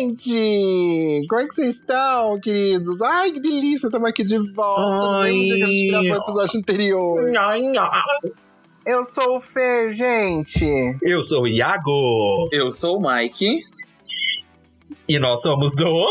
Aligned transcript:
gente? 0.00 1.26
Como 1.28 1.40
é 1.40 1.46
que 1.46 1.54
vocês 1.54 1.76
estão, 1.76 2.40
queridos? 2.40 3.00
Ai, 3.02 3.32
que 3.32 3.40
delícia, 3.40 3.86
estamos 3.86 4.08
aqui 4.08 4.24
de 4.24 4.38
volta. 4.52 5.06
No 5.06 5.20
mesmo 5.20 5.46
dia 5.46 5.56
que 5.56 5.62
a 5.62 5.66
gente 5.66 5.88
gravou 5.88 6.10
o 6.10 6.22
episódio 6.22 6.60
anterior. 6.60 7.22
Eu 8.86 9.04
sou 9.04 9.36
o 9.36 9.40
Fer, 9.40 9.92
gente. 9.92 10.64
Eu 11.02 11.22
sou 11.22 11.42
o 11.42 11.48
Iago. 11.48 12.48
Eu 12.50 12.72
sou 12.72 12.98
o 12.98 13.00
Mike. 13.00 13.62
E 15.10 15.18
nós 15.18 15.42
somos 15.42 15.74
do. 15.74 16.06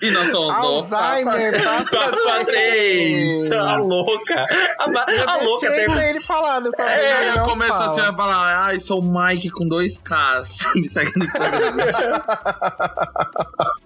E 0.00 0.10
nós 0.10 0.30
somos 0.30 0.50
Alzheimer, 0.54 1.52
Papatez! 1.90 3.50
A 3.52 3.76
louca! 3.76 4.46
A, 4.80 4.90
ma- 4.90 5.04
Eu 5.08 5.28
a 5.28 5.36
louca 5.42 5.70
pra 5.92 6.08
ele 6.08 6.22
falar 6.22 6.60
dessa 6.60 6.84
vez, 6.86 7.02
É, 7.02 7.28
ele 7.28 7.40
começou 7.40 7.76
fala. 7.76 7.90
assim 7.90 8.00
a 8.00 8.16
falar, 8.16 8.64
ai, 8.66 8.78
sou 8.78 9.00
o 9.00 9.04
Mike 9.04 9.50
com 9.50 9.68
dois 9.68 9.98
Ks. 9.98 10.66
Me 10.74 10.88
segue 10.88 11.12
no 11.16 11.24
Instagram. 11.24 11.74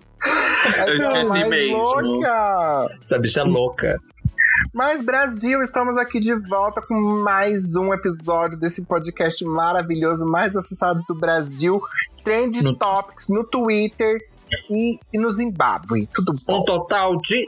Eu 0.87 0.97
esqueci 0.97 1.49
mesmo. 1.49 1.79
louca. 1.79 2.89
Essa 3.03 3.19
bicha 3.19 3.41
é 3.41 3.45
louca. 3.45 4.01
Mas 4.79 5.03
Brasil, 5.03 5.61
estamos 5.61 5.97
aqui 5.97 6.21
de 6.21 6.33
volta 6.49 6.81
com 6.81 6.95
mais 7.25 7.75
um 7.75 7.93
episódio 7.93 8.57
desse 8.57 8.85
podcast 8.87 9.45
maravilhoso, 9.45 10.25
mais 10.25 10.55
acessado 10.55 11.03
do 11.09 11.17
Brasil, 11.17 11.83
Trend 12.23 12.63
No- 12.63 12.77
Topics 12.77 13.27
no 13.29 13.43
Twitter 13.43 14.21
e, 14.71 14.97
e 15.13 15.19
no 15.19 15.33
Zimbábue. 15.33 16.07
Tudo 16.15 16.33
bom? 16.47 16.61
Um 16.61 16.65
total 16.65 17.17
de 17.17 17.45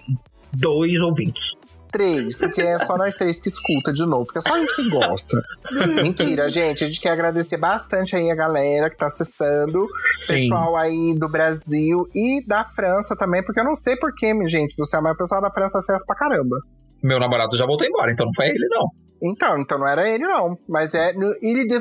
dois 0.52 1.00
ouvintes. 1.00 1.54
Três, 1.92 2.36
porque 2.36 2.62
é 2.62 2.80
só 2.80 2.96
nós 2.96 3.14
três 3.14 3.38
que 3.38 3.48
escuta 3.48 3.92
de 3.92 4.04
novo, 4.04 4.24
porque 4.24 4.40
é 4.40 4.42
só 4.42 4.56
a 4.56 4.58
gente 4.58 4.74
que 4.74 4.90
gosta. 4.90 5.40
Mentira, 6.02 6.48
gente. 6.48 6.82
A 6.82 6.88
gente 6.88 7.00
quer 7.00 7.10
agradecer 7.10 7.58
bastante 7.58 8.16
aí 8.16 8.28
a 8.28 8.34
galera 8.34 8.90
que 8.90 8.96
tá 8.96 9.06
acessando, 9.06 9.86
Sim. 10.26 10.32
pessoal 10.34 10.76
aí 10.76 11.14
do 11.16 11.28
Brasil 11.28 12.08
e 12.12 12.44
da 12.44 12.64
França 12.64 13.14
também, 13.16 13.40
porque 13.44 13.60
eu 13.60 13.64
não 13.64 13.76
sei 13.76 13.94
porquê, 13.94 14.34
minha 14.34 14.48
gente 14.48 14.74
do 14.76 14.84
céu, 14.84 15.00
mas 15.00 15.12
o 15.12 15.16
pessoal 15.16 15.40
da 15.40 15.52
França 15.52 15.78
acessa 15.78 16.04
pra 16.04 16.16
caramba. 16.16 16.56
Meu 17.02 17.18
namorado 17.18 17.56
já 17.56 17.66
voltou 17.66 17.86
embora, 17.86 18.12
então 18.12 18.26
não 18.26 18.32
foi 18.34 18.46
ele, 18.46 18.66
não. 18.68 18.86
Então, 19.22 19.58
então 19.58 19.78
não 19.78 19.86
era 19.86 20.08
ele, 20.08 20.24
não. 20.24 20.56
Mas 20.68 20.94
é 20.94 21.12
no 21.12 21.26
Ilha 21.42 21.66
de 21.66 21.76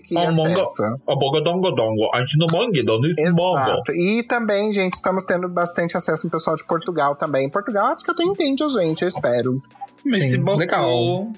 que 0.00 0.16
acessa. 0.16 0.96
O 1.06 1.16
bogodongodongo. 1.16 2.10
A 2.14 2.20
gente 2.20 2.38
não 2.38 2.46
mangue, 2.50 2.82
dono 2.82 3.06
mongo. 3.06 3.58
Exato. 3.58 3.92
E 3.92 4.22
também, 4.22 4.72
gente, 4.72 4.94
estamos 4.94 5.24
tendo 5.24 5.48
bastante 5.48 5.96
acesso 5.96 6.22
com 6.22 6.28
o 6.28 6.30
pessoal 6.30 6.56
de 6.56 6.66
Portugal 6.66 7.14
também. 7.16 7.48
Portugal 7.50 7.92
acho 7.92 8.04
que 8.04 8.10
até 8.10 8.24
entende 8.24 8.62
a 8.62 8.68
gente, 8.68 9.02
eu 9.02 9.08
espero. 9.08 9.62
Merci 10.04 10.30
Sim, 10.30 10.44
legal. 10.56 11.30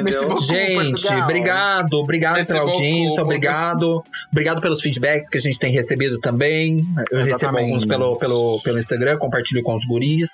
Entendeu? 0.00 0.28
Beaucoup. 0.28 0.44
Gente, 0.44 0.90
Portugal. 0.90 1.22
obrigado, 1.24 1.94
obrigado 1.94 2.34
Merci 2.34 2.52
pela 2.52 2.64
beaucoup. 2.64 2.76
audiência, 2.78 3.22
obrigado. 3.22 4.02
Obrigado 4.30 4.60
pelos 4.60 4.80
feedbacks 4.80 5.28
que 5.28 5.38
a 5.38 5.40
gente 5.40 5.58
tem 5.58 5.72
recebido 5.72 6.18
também. 6.20 6.78
Eu 7.10 7.18
recebo 7.18 7.36
Exatamente. 7.36 7.64
alguns 7.64 7.84
pelo, 7.84 8.16
pelo, 8.16 8.60
pelo 8.62 8.78
Instagram, 8.78 9.18
compartilho 9.18 9.62
com 9.62 9.76
os 9.76 9.84
guris. 9.86 10.28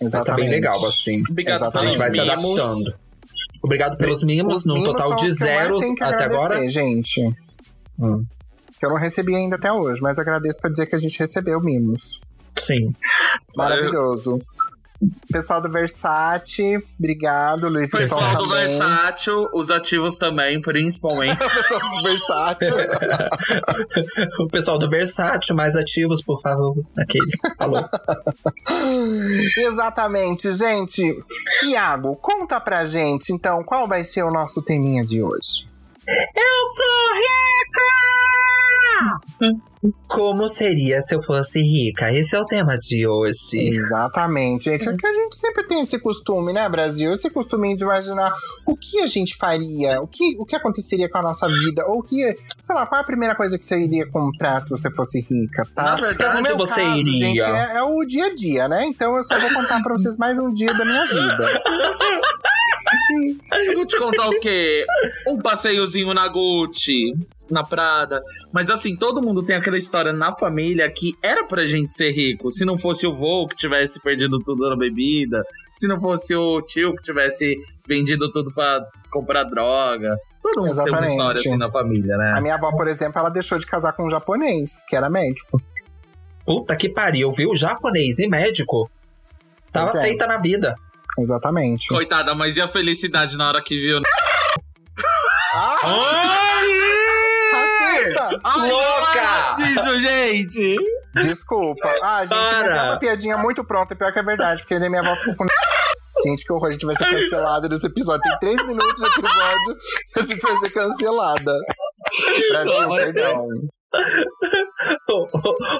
Mas 0.00 0.12
tá 0.12 0.18
bem 0.18 0.46
Exatamente. 0.46 0.50
legal, 0.50 0.86
assim. 0.86 1.22
Obrigado 1.30 1.56
Exatamente. 1.56 1.86
A 1.86 1.90
gente 1.90 1.98
vai 1.98 2.10
se 2.10 2.20
adaptando. 2.20 2.94
Obrigado 3.62 3.96
pelos 3.98 4.22
mimos, 4.22 4.58
Os 4.58 4.66
num 4.66 4.82
total 4.84 5.16
de 5.16 5.32
zero 5.32 5.78
até 6.00 6.24
agora. 6.24 6.70
gente. 6.70 7.22
Hum. 7.98 8.24
Que 8.78 8.86
eu 8.86 8.90
não 8.90 8.96
recebi 8.96 9.34
ainda 9.34 9.56
até 9.56 9.70
hoje, 9.70 10.00
mas 10.00 10.18
agradeço 10.18 10.58
pra 10.60 10.70
dizer 10.70 10.86
que 10.86 10.96
a 10.96 10.98
gente 10.98 11.18
recebeu 11.18 11.60
mimos. 11.60 12.20
Sim. 12.58 12.94
Maravilhoso. 13.54 14.40
Pessoal 15.32 15.62
do 15.62 15.70
Versace, 15.70 16.76
obrigado. 16.98 17.70
Vuitton 17.70 17.98
Pessoal 17.98 18.36
do 18.36 18.42
também. 18.42 18.66
Versátil, 18.66 19.48
os 19.54 19.70
ativos 19.70 20.18
também, 20.18 20.60
principalmente. 20.60 21.36
Pessoal 21.40 21.90
do 21.90 22.02
Versace. 22.02 22.70
o 24.40 24.48
pessoal 24.48 24.78
do 24.78 24.90
Versátil, 24.90 25.56
mais 25.56 25.74
ativos, 25.74 26.22
por 26.22 26.40
favor. 26.42 26.76
Aqueles. 26.98 27.34
Falou. 27.56 27.88
Exatamente, 29.56 30.50
gente. 30.50 31.02
Iago, 31.64 32.16
conta 32.16 32.60
pra 32.60 32.84
gente, 32.84 33.32
então, 33.32 33.64
qual 33.64 33.88
vai 33.88 34.04
ser 34.04 34.22
o 34.22 34.30
nosso 34.30 34.62
teminha 34.62 35.02
de 35.02 35.22
hoje? 35.22 35.66
Eu 36.06 36.66
sou 36.74 37.14
rica! 37.14 38.69
Como 40.06 40.46
seria 40.46 41.00
se 41.00 41.14
eu 41.14 41.22
fosse 41.22 41.58
rica? 41.60 42.12
Esse 42.12 42.36
é 42.36 42.38
o 42.38 42.44
tema 42.44 42.76
de 42.76 43.06
hoje. 43.06 43.56
Exatamente, 43.58 44.64
gente. 44.64 44.88
É 44.88 44.94
que 44.94 45.06
a 45.06 45.14
gente 45.14 45.36
sempre 45.36 45.66
tem 45.68 45.80
esse 45.80 45.98
costume, 46.00 46.52
né, 46.52 46.68
Brasil? 46.68 47.10
Esse 47.12 47.30
costume 47.30 47.74
de 47.74 47.84
imaginar 47.84 48.30
o 48.66 48.76
que 48.76 49.00
a 49.00 49.06
gente 49.06 49.36
faria, 49.36 50.02
o 50.02 50.06
que, 50.06 50.36
o 50.38 50.44
que 50.44 50.54
aconteceria 50.54 51.08
com 51.08 51.18
a 51.18 51.22
nossa 51.22 51.46
vida, 51.48 51.82
ou 51.86 52.00
o 52.00 52.02
que, 52.02 52.16
sei 52.62 52.74
lá, 52.74 52.86
qual 52.86 53.00
é 53.00 53.02
a 53.02 53.06
primeira 53.06 53.34
coisa 53.34 53.58
que 53.58 53.64
você 53.64 53.82
iria 53.82 54.06
comprar 54.10 54.60
se 54.60 54.68
você 54.68 54.94
fosse 54.94 55.22
rica, 55.22 55.64
tá? 55.74 55.84
Na 55.84 55.96
verdade, 55.96 56.36
no 56.36 56.42
meu 56.42 56.56
você 56.58 56.82
caso, 56.82 56.98
iria? 56.98 57.18
gente, 57.18 57.42
é, 57.42 57.76
é 57.76 57.82
o 57.82 58.04
dia 58.04 58.26
a 58.26 58.34
dia, 58.34 58.68
né? 58.68 58.84
Então 58.84 59.16
eu 59.16 59.24
só 59.24 59.38
vou 59.38 59.50
contar 59.54 59.80
pra 59.82 59.96
vocês 59.96 60.16
mais 60.18 60.38
um 60.38 60.52
dia 60.52 60.74
da 60.74 60.84
minha 60.84 61.06
vida. 61.06 61.62
Eu 63.66 63.74
vou 63.74 63.86
te 63.86 63.98
contar 63.98 64.28
o 64.28 64.40
quê? 64.40 64.84
Um 65.26 65.38
passeiozinho 65.38 66.12
na 66.14 66.26
Gucci, 66.28 67.12
na 67.50 67.64
Prada. 67.64 68.20
Mas 68.52 68.70
assim, 68.70 68.96
todo 68.96 69.24
mundo 69.24 69.42
tem 69.42 69.56
aquela 69.56 69.78
história 69.78 70.12
na 70.12 70.34
família 70.36 70.90
que 70.90 71.16
era 71.22 71.44
pra 71.44 71.66
gente 71.66 71.94
ser 71.94 72.10
rico. 72.12 72.50
Se 72.50 72.64
não 72.64 72.78
fosse 72.78 73.06
o 73.06 73.12
vô 73.12 73.46
que 73.46 73.56
tivesse 73.56 74.00
perdido 74.00 74.38
tudo 74.40 74.68
na 74.68 74.76
bebida, 74.76 75.42
se 75.74 75.86
não 75.86 76.00
fosse 76.00 76.34
o 76.34 76.62
tio 76.62 76.94
que 76.94 77.02
tivesse 77.02 77.56
vendido 77.86 78.30
tudo 78.30 78.52
pra 78.52 78.84
comprar 79.10 79.44
droga. 79.44 80.16
Todo 80.42 80.62
mundo 80.62 80.72
tem 80.72 80.82
uma 80.82 80.88
Exatamente. 80.88 81.10
história 81.10 81.40
assim 81.40 81.56
na 81.56 81.70
família, 81.70 82.14
A 82.14 82.18
né? 82.18 82.40
minha 82.40 82.54
avó, 82.54 82.70
por 82.72 82.88
exemplo, 82.88 83.18
ela 83.18 83.30
deixou 83.30 83.58
de 83.58 83.66
casar 83.66 83.92
com 83.92 84.06
um 84.06 84.10
japonês, 84.10 84.84
que 84.88 84.96
era 84.96 85.10
médico. 85.10 85.60
Puta 86.46 86.74
que 86.74 86.88
pariu, 86.88 87.30
viu? 87.30 87.54
Japonês 87.54 88.18
e 88.18 88.26
médico. 88.26 88.90
Tava 89.70 89.90
é. 89.98 90.02
feita 90.02 90.26
na 90.26 90.38
vida. 90.38 90.74
Exatamente. 91.18 91.88
Coitada, 91.88 92.34
mas 92.34 92.56
e 92.56 92.60
a 92.60 92.68
felicidade 92.68 93.36
na 93.36 93.48
hora 93.48 93.62
que 93.62 93.76
viu? 93.76 94.00
Ah, 95.52 95.76
Ai! 95.84 96.68
racista! 97.52 98.40
Ai, 98.44 98.70
Louca! 98.70 99.20
racismo, 99.20 100.00
gente! 100.00 100.76
Desculpa. 101.22 101.92
Ah, 102.02 102.24
gente, 102.24 102.54
mas 102.54 102.68
é 102.68 102.74
Para. 102.74 102.84
uma 102.90 102.98
piadinha 102.98 103.36
muito 103.38 103.64
pronta. 103.64 103.96
Pior 103.96 104.12
que 104.12 104.18
é 104.20 104.22
verdade, 104.22 104.62
porque 104.62 104.78
minha 104.78 105.00
avó 105.00 105.16
ficou 105.16 105.34
com. 105.36 105.46
Gente, 106.22 106.44
que 106.44 106.52
horror, 106.52 106.68
a 106.68 106.72
gente 106.72 106.84
vai 106.84 106.94
ser 106.94 107.06
cancelada 107.08 107.66
nesse 107.66 107.86
episódio. 107.86 108.20
Tem 108.20 108.38
três 108.40 108.66
minutos 108.66 109.00
de 109.00 109.06
episódio 109.06 109.76
e 110.16 110.20
a 110.20 110.22
gente 110.22 110.40
vai 110.40 110.56
ser 110.58 110.70
cancelada. 110.70 111.54
Brasil, 112.50 112.88
perdão. 112.88 113.48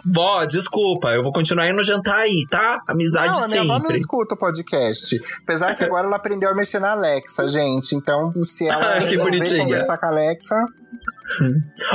Vó, 0.04 0.44
desculpa, 0.44 1.10
eu 1.10 1.22
vou 1.22 1.32
continuar 1.32 1.68
indo 1.68 1.82
jantar 1.82 2.16
aí, 2.16 2.46
tá? 2.50 2.82
Amizade 2.88 3.28
Não, 3.28 3.44
a 3.44 3.48
minha 3.48 3.60
avó 3.62 3.74
não 3.74 3.80
sempre. 3.82 3.96
escuta 3.96 4.34
o 4.34 4.38
podcast. 4.38 5.20
Apesar 5.42 5.74
que 5.74 5.84
agora 5.84 6.06
ela 6.06 6.16
aprendeu 6.16 6.50
a 6.50 6.54
mexer 6.54 6.80
na 6.80 6.92
Alexa, 6.92 7.48
gente. 7.48 7.94
Então, 7.94 8.32
se 8.44 8.66
ela 8.68 9.00
que 9.06 9.16
resolver 9.16 9.58
conversar 9.58 9.98
com 9.98 10.06
a 10.06 10.08
Alexa, 10.10 10.54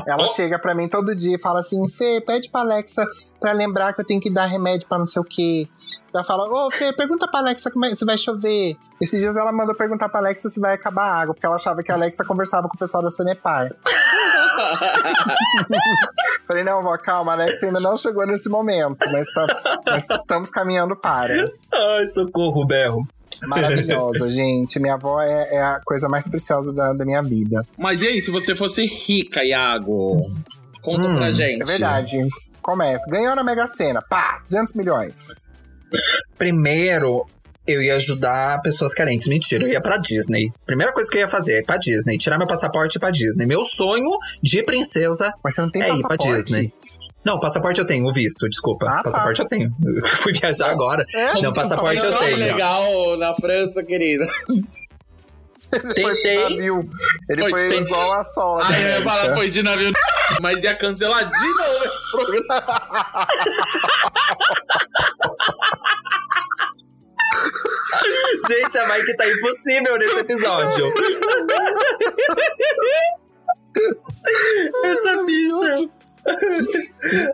ela 0.08 0.24
Ó. 0.24 0.28
chega 0.28 0.60
pra 0.60 0.74
mim 0.74 0.88
todo 0.88 1.16
dia 1.16 1.36
e 1.36 1.42
fala 1.42 1.60
assim: 1.60 1.88
Fê, 1.90 2.22
pede 2.22 2.50
pra 2.50 2.62
Alexa 2.62 3.06
pra 3.40 3.52
lembrar 3.52 3.94
que 3.94 4.02
eu 4.02 4.06
tenho 4.06 4.22
que 4.22 4.32
dar 4.32 4.46
remédio 4.46 4.88
pra 4.88 4.98
não 4.98 5.08
sei 5.08 5.22
o 5.22 5.26
quê. 5.26 5.68
Ela 6.18 6.26
fala: 6.26 6.44
Ô, 6.48 6.72
Fê, 6.72 6.94
pergunta 6.94 7.28
pra 7.28 7.40
Alexa 7.42 7.70
como 7.72 7.86
é, 7.86 7.94
se 7.96 8.06
vai 8.06 8.18
chover. 8.18 8.76
Esses 9.02 9.20
dias 9.20 9.36
ela 9.36 9.52
mandou 9.52 9.76
perguntar 9.76 10.08
pra 10.10 10.20
Alexa 10.22 10.50
se 10.50 10.60
vai 10.60 10.74
acabar 10.74 11.04
a 11.04 11.22
água, 11.22 11.34
porque 11.34 11.46
ela 11.46 11.56
achava 11.58 11.84
que 11.84 11.92
a 11.92 11.96
Alexa 11.96 12.24
conversava 12.26 12.68
com 12.68 12.76
o 12.76 12.80
pessoal 12.80 13.04
da 13.04 13.10
Sanepar. 13.10 13.70
Falei, 16.48 16.64
não, 16.64 16.82
vó, 16.84 16.98
calma, 16.98 17.32
a 17.34 17.36
Alexa 17.36 17.66
ainda 17.66 17.80
não 17.80 17.98
chegou 17.98 18.26
nesse 18.26 18.50
momento, 18.50 18.98
mas, 19.12 19.26
tá- 19.34 19.82
mas 19.86 20.10
estamos 20.10 20.50
caminhando 20.52 20.96
para. 20.96 21.52
Ai, 21.74 22.06
socorro, 22.08 22.66
berro. 22.66 23.06
Maravilhosa, 23.44 24.30
gente. 24.32 24.80
Minha 24.80 24.94
avó 24.96 25.22
é, 25.22 25.56
é 25.56 25.62
a 25.62 25.82
coisa 25.84 26.08
mais 26.08 26.28
preciosa 26.30 26.74
da, 26.74 26.94
da 26.94 27.06
minha 27.06 27.22
vida. 27.22 27.60
Mas 27.80 28.02
e 28.02 28.08
aí, 28.08 28.22
se 28.22 28.32
você 28.32 28.56
fosse 28.56 28.86
rica, 28.86 29.44
Iago? 29.44 30.18
Conta 30.82 31.08
Hum, 31.08 31.16
pra 31.18 31.32
gente. 31.32 31.62
É 31.62 31.66
verdade. 31.66 32.28
Começa. 32.62 33.10
Ganhou 33.10 33.36
na 33.36 33.44
Mega 33.44 33.68
Sena. 33.68 34.02
Pá, 34.10 34.40
200 34.46 34.74
milhões. 34.74 35.34
Primeiro, 36.38 37.26
eu 37.68 37.82
ia 37.82 37.96
ajudar 37.96 38.62
pessoas 38.62 38.94
carentes. 38.94 39.28
Mentira, 39.28 39.64
eu 39.64 39.70
ia 39.70 39.82
pra 39.82 39.98
Disney. 39.98 40.50
Primeira 40.66 40.94
coisa 40.94 41.10
que 41.10 41.18
eu 41.18 41.22
ia 41.22 41.28
fazer 41.28 41.54
é 41.56 41.60
ir 41.60 41.66
pra 41.66 41.78
Disney. 41.78 42.18
Tirar 42.18 42.38
meu 42.38 42.48
passaporte 42.48 42.96
e 42.96 42.98
ir 42.98 43.00
pra 43.00 43.10
Disney. 43.12 43.46
Meu 43.46 43.64
sonho 43.66 44.10
de 44.44 44.62
princesa 44.64 45.32
Mas 45.44 45.56
você 45.56 45.62
não 45.62 45.72
tem 45.72 45.82
é 45.82 45.86
ir 45.86 46.02
pra 46.02 46.10
passaporte. 46.18 46.36
Disney. 46.46 46.74
Não, 47.24 47.40
passaporte 47.40 47.80
eu 47.82 47.88
tenho, 47.88 48.06
o 48.06 48.14
visto, 48.14 48.48
desculpa. 48.48 48.86
Ah, 48.88 48.98
tá. 48.98 49.04
passaporte 49.06 49.42
eu 49.42 49.48
tenho. 49.48 49.72
Eu 49.84 50.08
fui 50.10 50.32
viajar 50.32 50.70
agora. 50.70 51.04
É, 51.12 51.34
Não, 51.34 51.40
então, 51.40 51.54
passaporte 51.54 52.00
tá 52.00 52.06
eu 52.06 52.12
vendo? 52.12 52.20
tenho. 52.20 52.38
legal 52.38 53.18
na 53.18 53.34
França, 53.34 53.82
querida. 53.84 54.28
Ele 55.74 56.02
foi 56.04 56.14
de 56.14 56.22
Tentei. 56.22 56.50
navio. 56.50 56.90
Ele 57.28 57.42
Foi- 57.42 57.52
foi, 57.68 57.78
igual 57.80 58.14
a 58.14 58.24
sol. 58.24 58.60
Ai, 58.62 58.84
eu 58.84 58.88
ia 58.90 59.02
falar, 59.02 59.34
foi 59.34 59.50
de 59.50 59.64
navio. 59.64 59.92
Mas 60.40 60.64
ia 60.64 60.76
cancelar 60.78 61.28
de 61.28 61.36
novo 61.36 61.84
esse 61.84 62.12
programa. 62.16 63.28
Gente, 68.48 68.78
a 68.78 68.88
Mike 68.88 69.18
tá 69.18 69.26
impossível 69.28 69.98
nesse 69.98 70.20
episódio. 70.20 70.94
Essa 74.84 75.24
bicha. 75.26 75.90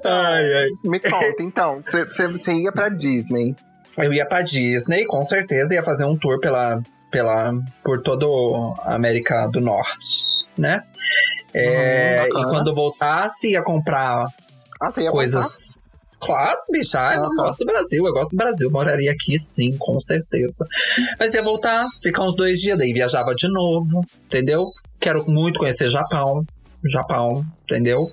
Ai, 0.06 0.54
ai. 0.54 0.70
Me 0.84 1.00
conta, 1.00 1.42
então. 1.44 1.78
Você- 1.82 2.52
ia 2.62 2.72
pra 2.72 2.90
Disney. 2.90 3.56
Eu 3.98 4.14
ia 4.14 4.26
pra 4.26 4.42
Disney, 4.42 5.06
com 5.06 5.24
certeza, 5.24 5.76
ia 5.76 5.84
fazer 5.84 6.06
um 6.06 6.18
tour 6.18 6.40
pela, 6.40 6.82
pela, 7.12 7.54
por 7.84 8.02
toda 8.02 8.26
a 8.84 8.96
América 8.96 9.48
do 9.52 9.60
Norte, 9.62 10.24
né? 10.58 10.84
É, 11.54 12.16
Uhum, 12.34 12.40
e 12.40 12.44
quando 12.50 12.74
voltasse, 12.74 13.52
ia 13.52 13.62
comprar 13.62 14.26
Ah, 14.82 15.12
coisas. 15.12 15.78
Claro, 16.22 16.60
bicha, 16.72 16.98
eu 17.16 17.24
Ah, 17.24 17.30
tá. 17.36 17.44
gosto 17.44 17.60
do 17.60 17.66
Brasil, 17.66 18.06
eu 18.06 18.14
gosto 18.14 18.30
do 18.32 18.38
Brasil, 18.38 18.70
moraria 18.72 19.12
aqui 19.12 19.38
sim, 19.40 19.76
com 19.78 20.00
certeza. 20.00 20.66
Mas 21.20 21.34
ia 21.34 21.42
voltar, 21.44 21.86
ficar 22.02 22.24
uns 22.26 22.36
dois 22.36 22.60
dias, 22.60 22.78
daí 22.78 22.94
viajava 22.94 23.34
de 23.34 23.48
novo, 23.52 24.02
entendeu? 24.28 24.66
Quero 25.00 25.28
muito 25.30 25.60
conhecer 25.60 25.88
Japão, 25.88 26.44
Japão, 26.86 27.44
entendeu? 27.64 28.08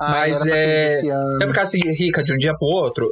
Ah, 0.00 0.10
Mas 0.12 0.46
é- 0.46 1.00
eu 1.42 1.48
ficasse 1.48 1.78
rica 1.92 2.22
de 2.22 2.32
um 2.32 2.36
dia 2.38 2.56
pro 2.56 2.68
outro, 2.68 3.10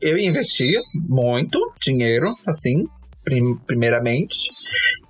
eu 0.00 0.16
ia 0.16 0.28
investir 0.28 0.80
muito 1.08 1.58
dinheiro, 1.82 2.32
assim, 2.46 2.84
prim- 3.24 3.56
primeiramente. 3.66 4.50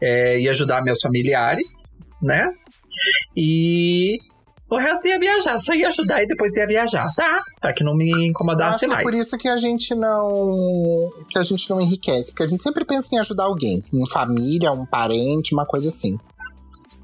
É, 0.01 0.41
ia 0.41 0.51
ajudar 0.53 0.83
meus 0.83 1.01
familiares, 1.03 2.07
né? 2.23 2.47
E 3.37 4.17
o 4.71 4.77
resto 4.79 5.07
ia 5.09 5.19
viajar. 5.19 5.59
Só 5.61 5.75
ia 5.75 5.89
ajudar 5.89 6.23
e 6.23 6.27
depois 6.27 6.55
ia 6.57 6.67
viajar, 6.67 7.07
tá? 7.15 7.41
Pra 7.61 7.73
que 7.73 7.83
não 7.85 7.95
me 7.95 8.27
incomodasse 8.27 8.85
é 8.85 8.89
mais. 8.89 9.03
por 9.03 9.15
isso 9.15 9.37
que 9.39 9.49
a 9.49 9.57
gente 9.57 9.95
não. 9.95 11.11
que 11.29 11.39
a 11.39 11.43
gente 11.43 11.69
não 11.71 11.81
enriquece. 11.81 12.31
Porque 12.33 12.45
a 12.45 12.49
gente 12.49 12.63
sempre 12.63 12.85
pensa 12.85 13.09
em 13.15 13.19
ajudar 13.19 13.45
alguém. 13.45 13.83
Uma 13.93 14.09
família, 14.09 14.73
um 14.73 14.87
parente, 14.87 15.55
uma 15.55 15.67
coisa 15.67 15.89
assim. 15.89 16.17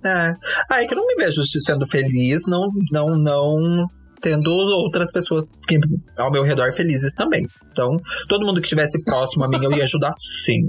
É. 0.05 0.35
Ah, 0.71 0.83
é 0.83 0.87
que 0.87 0.93
eu 0.95 0.99
não 0.99 1.07
me 1.07 1.15
vejo 1.15 1.43
sendo 1.45 1.87
feliz, 1.87 2.43
não, 2.47 2.69
não, 2.93 3.07
não 3.17 3.87
tendo 4.21 4.51
outras 4.51 5.11
pessoas 5.11 5.51
que- 5.67 5.79
ao 6.19 6.31
meu 6.31 6.43
redor 6.43 6.75
felizes 6.75 7.15
também. 7.15 7.47
Então, 7.73 7.97
todo 8.29 8.45
mundo 8.45 8.61
que 8.61 8.67
estivesse 8.67 9.03
próximo 9.03 9.45
a 9.45 9.49
mim, 9.49 9.59
eu 9.63 9.73
ia 9.73 9.85
ajudar 9.85 10.15
sim. 10.19 10.69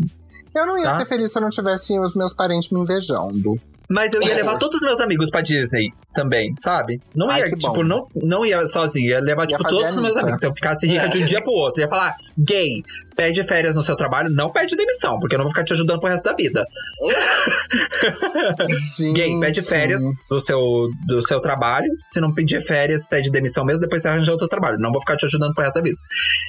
Eu 0.55 0.65
não 0.65 0.77
ia 0.77 0.85
Tá. 0.85 0.99
ser 0.99 1.07
feliz 1.07 1.31
se 1.33 1.37
eu 1.37 1.41
não 1.41 1.49
tivesse 1.49 1.97
os 1.99 2.15
meus 2.15 2.33
parentes 2.33 2.69
me 2.71 2.79
invejando. 2.79 3.59
Mas 3.89 4.13
eu 4.13 4.21
ia 4.23 4.33
levar 4.35 4.57
todos 4.57 4.77
os 4.77 4.83
meus 4.83 4.99
amigos 5.01 5.29
pra 5.29 5.41
Disney 5.41 5.91
também, 6.13 6.53
sabe? 6.57 6.99
Não 7.15 7.29
Ai, 7.29 7.41
ia, 7.41 7.45
que 7.45 7.57
tipo, 7.57 7.73
bom. 7.73 7.83
não, 7.83 8.07
não 8.15 8.45
ia 8.45 8.67
sozinho, 8.67 9.09
ia 9.09 9.19
levar, 9.19 9.43
Ia 9.43 9.57
tipo, 9.57 9.63
todos 9.69 9.95
os 9.97 10.03
meus 10.03 10.17
amigos. 10.17 10.39
Se 10.39 10.47
eu 10.47 10.53
ficasse 10.53 10.87
rica 10.87 11.05
É. 11.05 11.07
de 11.07 11.21
um 11.21 11.25
dia 11.25 11.41
pro 11.41 11.51
outro, 11.53 11.81
ia 11.81 11.87
falar, 11.87 12.15
gay, 12.37 12.81
pede 13.15 13.43
férias 13.43 13.75
no 13.75 13.81
seu 13.81 13.95
trabalho, 13.95 14.29
não 14.31 14.51
pede 14.51 14.75
demissão, 14.75 15.19
porque 15.19 15.35
eu 15.35 15.37
não 15.37 15.45
vou 15.45 15.51
ficar 15.51 15.63
te 15.63 15.73
ajudando 15.73 15.99
pro 15.99 16.09
resto 16.09 16.23
da 16.25 16.33
vida. 16.33 16.65
Gay, 19.13 19.39
pede 19.39 19.59
Gente. 19.61 19.69
férias 19.69 20.01
do 20.29 20.39
seu, 20.39 20.89
do 21.07 21.21
seu 21.25 21.39
trabalho. 21.39 21.87
Se 21.99 22.19
não 22.19 22.33
pedir 22.33 22.59
férias, 22.61 23.07
pede 23.07 23.31
demissão 23.31 23.65
mesmo, 23.65 23.81
depois 23.81 24.01
você 24.01 24.09
arranja 24.09 24.31
outro 24.31 24.47
trabalho. 24.47 24.77
Não 24.79 24.91
vou 24.91 24.99
ficar 25.01 25.15
te 25.15 25.25
ajudando 25.25 25.53
pro 25.53 25.63
resto 25.63 25.75
da 25.75 25.81
vida. 25.81 25.97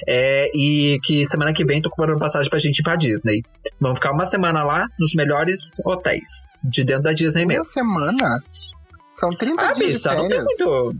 É, 0.07 0.49
e 0.53 0.99
que 1.03 1.25
semana 1.25 1.53
que 1.53 1.65
vem 1.65 1.81
tô 1.81 1.89
comprando 1.89 2.19
passagem 2.19 2.49
pra 2.49 2.59
gente 2.59 2.79
ir 2.79 2.83
pra 2.83 2.95
Disney. 2.95 3.41
Vamos 3.79 3.97
ficar 3.97 4.11
uma 4.11 4.25
semana 4.25 4.63
lá 4.63 4.87
nos 4.99 5.13
melhores 5.13 5.79
hotéis. 5.85 6.51
De 6.63 6.83
dentro 6.83 7.03
da 7.03 7.13
Disney 7.13 7.43
Uma 7.43 7.49
mesmo. 7.49 7.63
semana? 7.65 8.43
São 9.13 9.29
30 9.31 9.63
Ah, 9.63 9.71
dias 9.71 9.93
bicha, 9.93 10.09
de 10.09 10.15
não 10.15 10.27
tem 10.27 10.37
férias. 10.39 10.59
muito. 10.59 10.95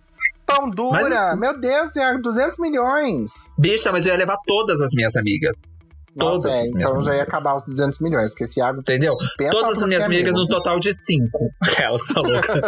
Pão 0.48 0.70
dura! 0.70 1.36
Mas- 1.36 1.40
Meu 1.40 1.60
Deus, 1.60 1.96
é 1.98 2.18
200 2.18 2.58
milhões! 2.58 3.52
Bicha, 3.60 3.92
mas 3.92 4.06
eu 4.06 4.14
ia 4.14 4.18
levar 4.18 4.38
todas 4.48 4.82
as 4.82 4.92
minhas 4.94 5.16
amigas. 5.16 5.56
Nossa, 6.16 6.48
Todas 6.50 6.56
é, 6.56 6.64
então 6.70 7.00
já 7.04 7.16
ia 7.16 7.22
acabar 7.22 7.56
os 7.56 7.62
200 7.64 8.00
milhões, 8.02 8.32
porque 8.32 8.46
esse 8.46 8.60
Iago 8.60 8.80
Entendeu? 8.80 9.14
Todas 9.52 9.84
as 9.84 9.88
minhas 9.88 10.02
é 10.02 10.06
amigas 10.08 10.32
amigo. 10.32 10.40
no 10.40 10.48
total 10.48 10.80
de 10.80 10.92
cinco. 10.92 11.48
Aquela, 11.62 11.96
sua 12.00 12.24
louca. 12.24 12.60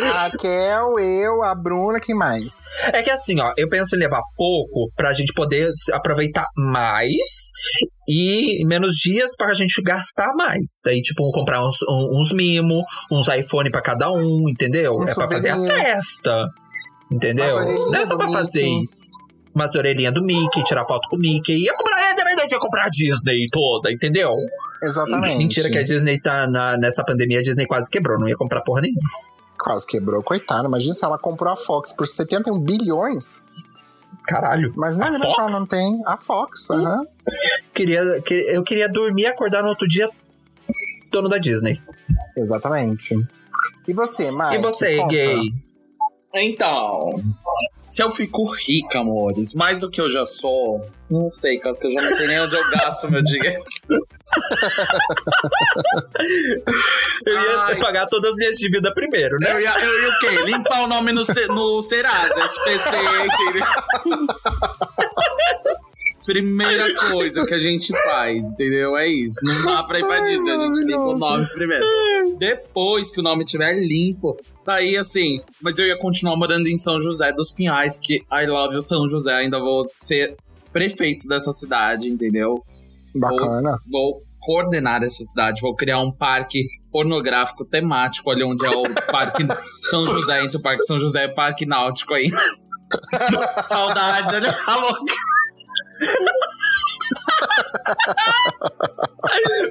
A 0.00 0.06
Raquel, 0.24 0.98
eu, 0.98 1.42
a 1.42 1.54
Bruna, 1.54 2.00
quem 2.00 2.14
mais? 2.14 2.64
É 2.90 3.02
que 3.02 3.10
assim, 3.10 3.38
ó, 3.38 3.52
eu 3.58 3.68
penso 3.68 3.94
em 3.96 3.98
levar 3.98 4.22
pouco 4.34 4.90
pra 4.96 5.12
gente 5.12 5.34
poder 5.34 5.70
aproveitar 5.92 6.46
mais 6.56 7.50
e 8.08 8.64
menos 8.64 8.94
dias 8.94 9.36
pra 9.36 9.52
gente 9.52 9.82
gastar 9.82 10.32
mais. 10.34 10.78
Daí, 10.82 11.02
tipo, 11.02 11.30
comprar 11.32 11.62
uns, 11.62 11.76
uns 12.14 12.32
mimo, 12.32 12.82
uns 13.12 13.28
iPhone 13.28 13.70
pra 13.70 13.82
cada 13.82 14.10
um, 14.10 14.44
entendeu? 14.48 14.94
Um 14.94 15.02
é 15.06 15.14
pra 15.14 15.28
fazer 15.28 15.50
a 15.50 15.56
festa. 15.58 16.46
Entendeu? 17.10 17.46
Não 17.90 17.94
é 17.94 18.06
só 18.06 18.16
pra 18.16 18.28
fazer 18.28 18.62
Mickey. 18.62 18.90
umas 19.54 19.74
orelhinhas 19.74 20.12
do 20.14 20.22
Mickey, 20.22 20.62
tirar 20.64 20.84
foto 20.84 21.08
com 21.08 21.16
o 21.16 21.18
Mickey. 21.18 21.64
Ia 21.64 21.74
comprar, 21.74 22.00
é, 22.10 22.14
na 22.14 22.24
verdade, 22.24 22.54
ia 22.54 22.60
comprar 22.60 22.84
a 22.84 22.88
Disney 22.88 23.46
toda, 23.50 23.90
entendeu? 23.90 24.34
Exatamente. 24.82 25.38
Mentira 25.38 25.70
que 25.70 25.78
a 25.78 25.82
Disney 25.82 26.20
tá 26.20 26.46
na- 26.46 26.76
nessa 26.76 27.02
pandemia, 27.04 27.38
a 27.40 27.42
Disney 27.42 27.66
quase 27.66 27.90
quebrou, 27.90 28.18
não 28.20 28.28
ia 28.28 28.36
comprar 28.36 28.60
porra 28.60 28.82
nenhuma. 28.82 29.00
Quase 29.60 29.86
quebrou, 29.86 30.22
coitada. 30.22 30.68
Imagina 30.68 30.94
se 30.94 31.04
ela 31.04 31.18
comprou 31.18 31.52
a 31.52 31.56
Fox 31.56 31.92
por 31.92 32.06
71 32.06 32.60
bilhões. 32.60 33.44
Caralho. 34.26 34.72
Imagina 34.76 35.06
A 35.06 35.10
né, 35.10 35.18
que 35.18 35.26
ela 35.40 35.50
não 35.50 35.66
tem. 35.66 36.00
A 36.06 36.16
Fox, 36.16 36.70
aham. 36.70 37.02
Queria, 37.74 38.20
que- 38.22 38.34
eu 38.50 38.62
queria 38.62 38.88
dormir 38.88 39.22
e 39.22 39.26
acordar 39.26 39.62
no 39.62 39.70
outro 39.70 39.88
dia 39.88 40.08
dono 41.10 41.28
da 41.28 41.38
Disney. 41.38 41.80
Exatamente. 42.36 43.14
E 43.88 43.94
você, 43.94 44.30
Mike? 44.30 44.54
e 44.56 44.58
você, 44.58 44.96
conta. 44.98 45.08
gay? 45.08 45.36
Então, 46.42 47.14
se 47.88 48.02
eu 48.02 48.10
fico 48.10 48.44
rica, 48.54 49.00
amores, 49.00 49.54
mais 49.54 49.80
do 49.80 49.90
que 49.90 50.00
eu 50.00 50.08
já 50.08 50.24
sou, 50.24 50.82
não 51.10 51.30
sei, 51.30 51.58
caso 51.58 51.80
que 51.80 51.86
eu 51.86 51.90
já 51.90 52.02
não 52.02 52.14
sei 52.14 52.26
nem 52.26 52.40
onde 52.40 52.56
eu 52.56 52.70
gasto 52.70 53.10
meu 53.10 53.22
dinheiro. 53.22 53.62
Eu 57.26 57.34
ia 57.34 57.58
Ai. 57.60 57.78
pagar 57.78 58.06
todas 58.06 58.32
as 58.32 58.36
minhas 58.36 58.56
dívidas 58.56 58.92
primeiro, 58.94 59.36
né? 59.40 59.52
Eu 59.52 59.60
ia, 59.60 59.78
eu 59.80 60.02
ia 60.02 60.08
o 60.08 60.18
quê? 60.18 60.42
Limpar 60.44 60.82
o 60.82 60.86
nome 60.86 61.12
no, 61.12 61.22
no 61.48 61.82
Serasa, 61.82 62.44
SPC? 62.44 62.90
Primeira 66.28 66.94
coisa 67.10 67.46
que 67.46 67.54
a 67.54 67.58
gente 67.58 67.90
faz, 67.90 68.50
entendeu? 68.50 68.98
É 68.98 69.08
isso. 69.08 69.40
Não 69.44 69.64
dá 69.64 69.82
pra 69.82 69.98
ir 69.98 70.06
pra 70.06 70.20
Disney, 70.20 70.50
a 70.50 70.58
gente 70.58 70.84
limpa 70.84 71.00
o 71.00 71.18
nome 71.18 71.48
primeiro. 71.54 71.86
Depois 72.38 73.10
que 73.10 73.18
o 73.18 73.22
nome 73.22 73.44
estiver 73.44 73.72
limpo, 73.72 74.36
daí 74.62 74.98
assim. 74.98 75.40
Mas 75.62 75.78
eu 75.78 75.86
ia 75.86 75.98
continuar 75.98 76.36
morando 76.36 76.68
em 76.68 76.76
São 76.76 77.00
José 77.00 77.32
dos 77.32 77.50
Pinhais, 77.50 77.98
que 77.98 78.16
I 78.30 78.46
love 78.46 78.74
you, 78.74 78.82
São 78.82 79.08
José. 79.08 79.32
Ainda 79.32 79.58
vou 79.58 79.82
ser 79.84 80.36
prefeito 80.70 81.26
dessa 81.26 81.50
cidade, 81.50 82.10
entendeu? 82.10 82.62
Bacana. 83.14 83.78
Vou 83.90 84.18
coordenar 84.40 85.02
essa 85.02 85.24
cidade, 85.24 85.62
vou 85.62 85.74
criar 85.74 85.98
um 86.00 86.12
parque 86.12 86.62
pornográfico 86.92 87.64
temático 87.64 88.30
ali 88.30 88.44
onde 88.44 88.66
é 88.66 88.70
o 88.70 88.82
Parque 89.10 89.46
São 89.88 90.04
José, 90.04 90.44
entre 90.44 90.58
o 90.58 90.60
Parque 90.60 90.84
São 90.84 91.00
José 91.00 91.24
e 91.24 91.28
o 91.28 91.34
Parque 91.34 91.64
Náutico 91.64 92.12
aí. 92.12 92.28
Saudades, 93.66 94.34
olha 94.34 94.58
a 94.66 94.76
louca. 94.76 95.14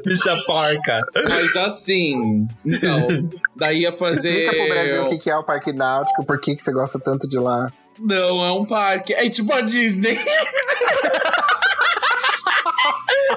Bicha 0.06 0.36
porca. 0.46 0.98
Mas 1.28 1.56
assim, 1.58 2.48
então, 2.66 3.30
daí 3.56 3.82
ia 3.82 3.92
fazer. 3.92 4.30
Explica 4.30 4.56
pro 4.56 4.70
Brasil 4.70 5.04
o 5.04 5.06
que 5.06 5.18
que 5.18 5.30
é 5.30 5.36
o 5.36 5.44
Parque 5.44 5.74
Náutico, 5.74 6.26
por 6.26 6.40
que 6.40 6.56
que 6.56 6.62
você 6.62 6.72
gosta 6.72 7.00
tanto 7.00 7.28
de 7.28 7.38
lá. 7.38 7.72
Não, 8.00 8.46
é 8.46 8.52
um 8.52 8.66
parque. 8.66 9.14
É 9.14 9.30
tipo 9.30 9.52
a 9.54 9.62
Disney. 9.62 10.18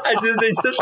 A 0.03 0.15
Disney 0.15 0.49
de 0.49 0.55
São 0.55 0.73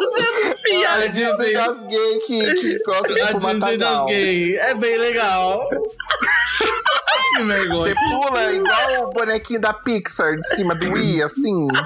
José. 0.00 0.86
a 0.86 0.94
a 0.94 1.06
Disney 1.06 1.52
das 1.52 1.84
gays 1.84 2.26
que, 2.26 2.54
que 2.54 2.78
gosta 2.84 3.14
de 3.14 3.20
A 3.20 3.32
Disney 3.32 3.76
das 3.78 4.04
gays. 4.06 4.56
É 4.58 4.74
bem 4.74 4.98
legal. 4.98 5.68
Que 7.32 7.44
vergonha. 7.44 7.78
Você 7.78 7.94
pula 7.94 8.52
igual 8.52 9.08
o 9.08 9.10
bonequinho 9.10 9.60
da 9.60 9.72
Pixar 9.72 10.36
de 10.36 10.56
cima 10.56 10.74
do 10.74 10.96
i, 10.96 11.22
assim. 11.22 11.68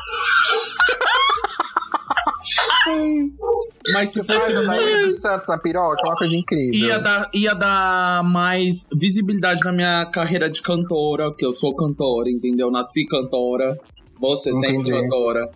Mas 3.92 4.10
se 4.10 4.22
fosse 4.22 4.54
a 4.54 4.62
Daíra 4.62 5.02
dos 5.02 5.20
Santos 5.20 5.48
na 5.48 5.58
piroca, 5.58 6.00
é 6.04 6.08
uma 6.08 6.16
coisa 6.16 6.36
incrível. 6.36 6.88
Ia 6.88 6.98
dar, 6.98 7.30
ia 7.34 7.54
dar 7.54 8.22
mais 8.24 8.86
visibilidade 8.94 9.60
na 9.64 9.72
minha 9.72 10.06
carreira 10.06 10.48
de 10.48 10.62
cantora, 10.62 11.34
que 11.34 11.44
eu 11.44 11.52
sou 11.52 11.74
cantora, 11.74 12.30
entendeu? 12.30 12.70
Nasci 12.70 13.04
cantora, 13.06 13.76
você 14.20 14.52
sempre 14.52 14.90
Entendi. 14.90 14.92
cantora. 14.92 15.50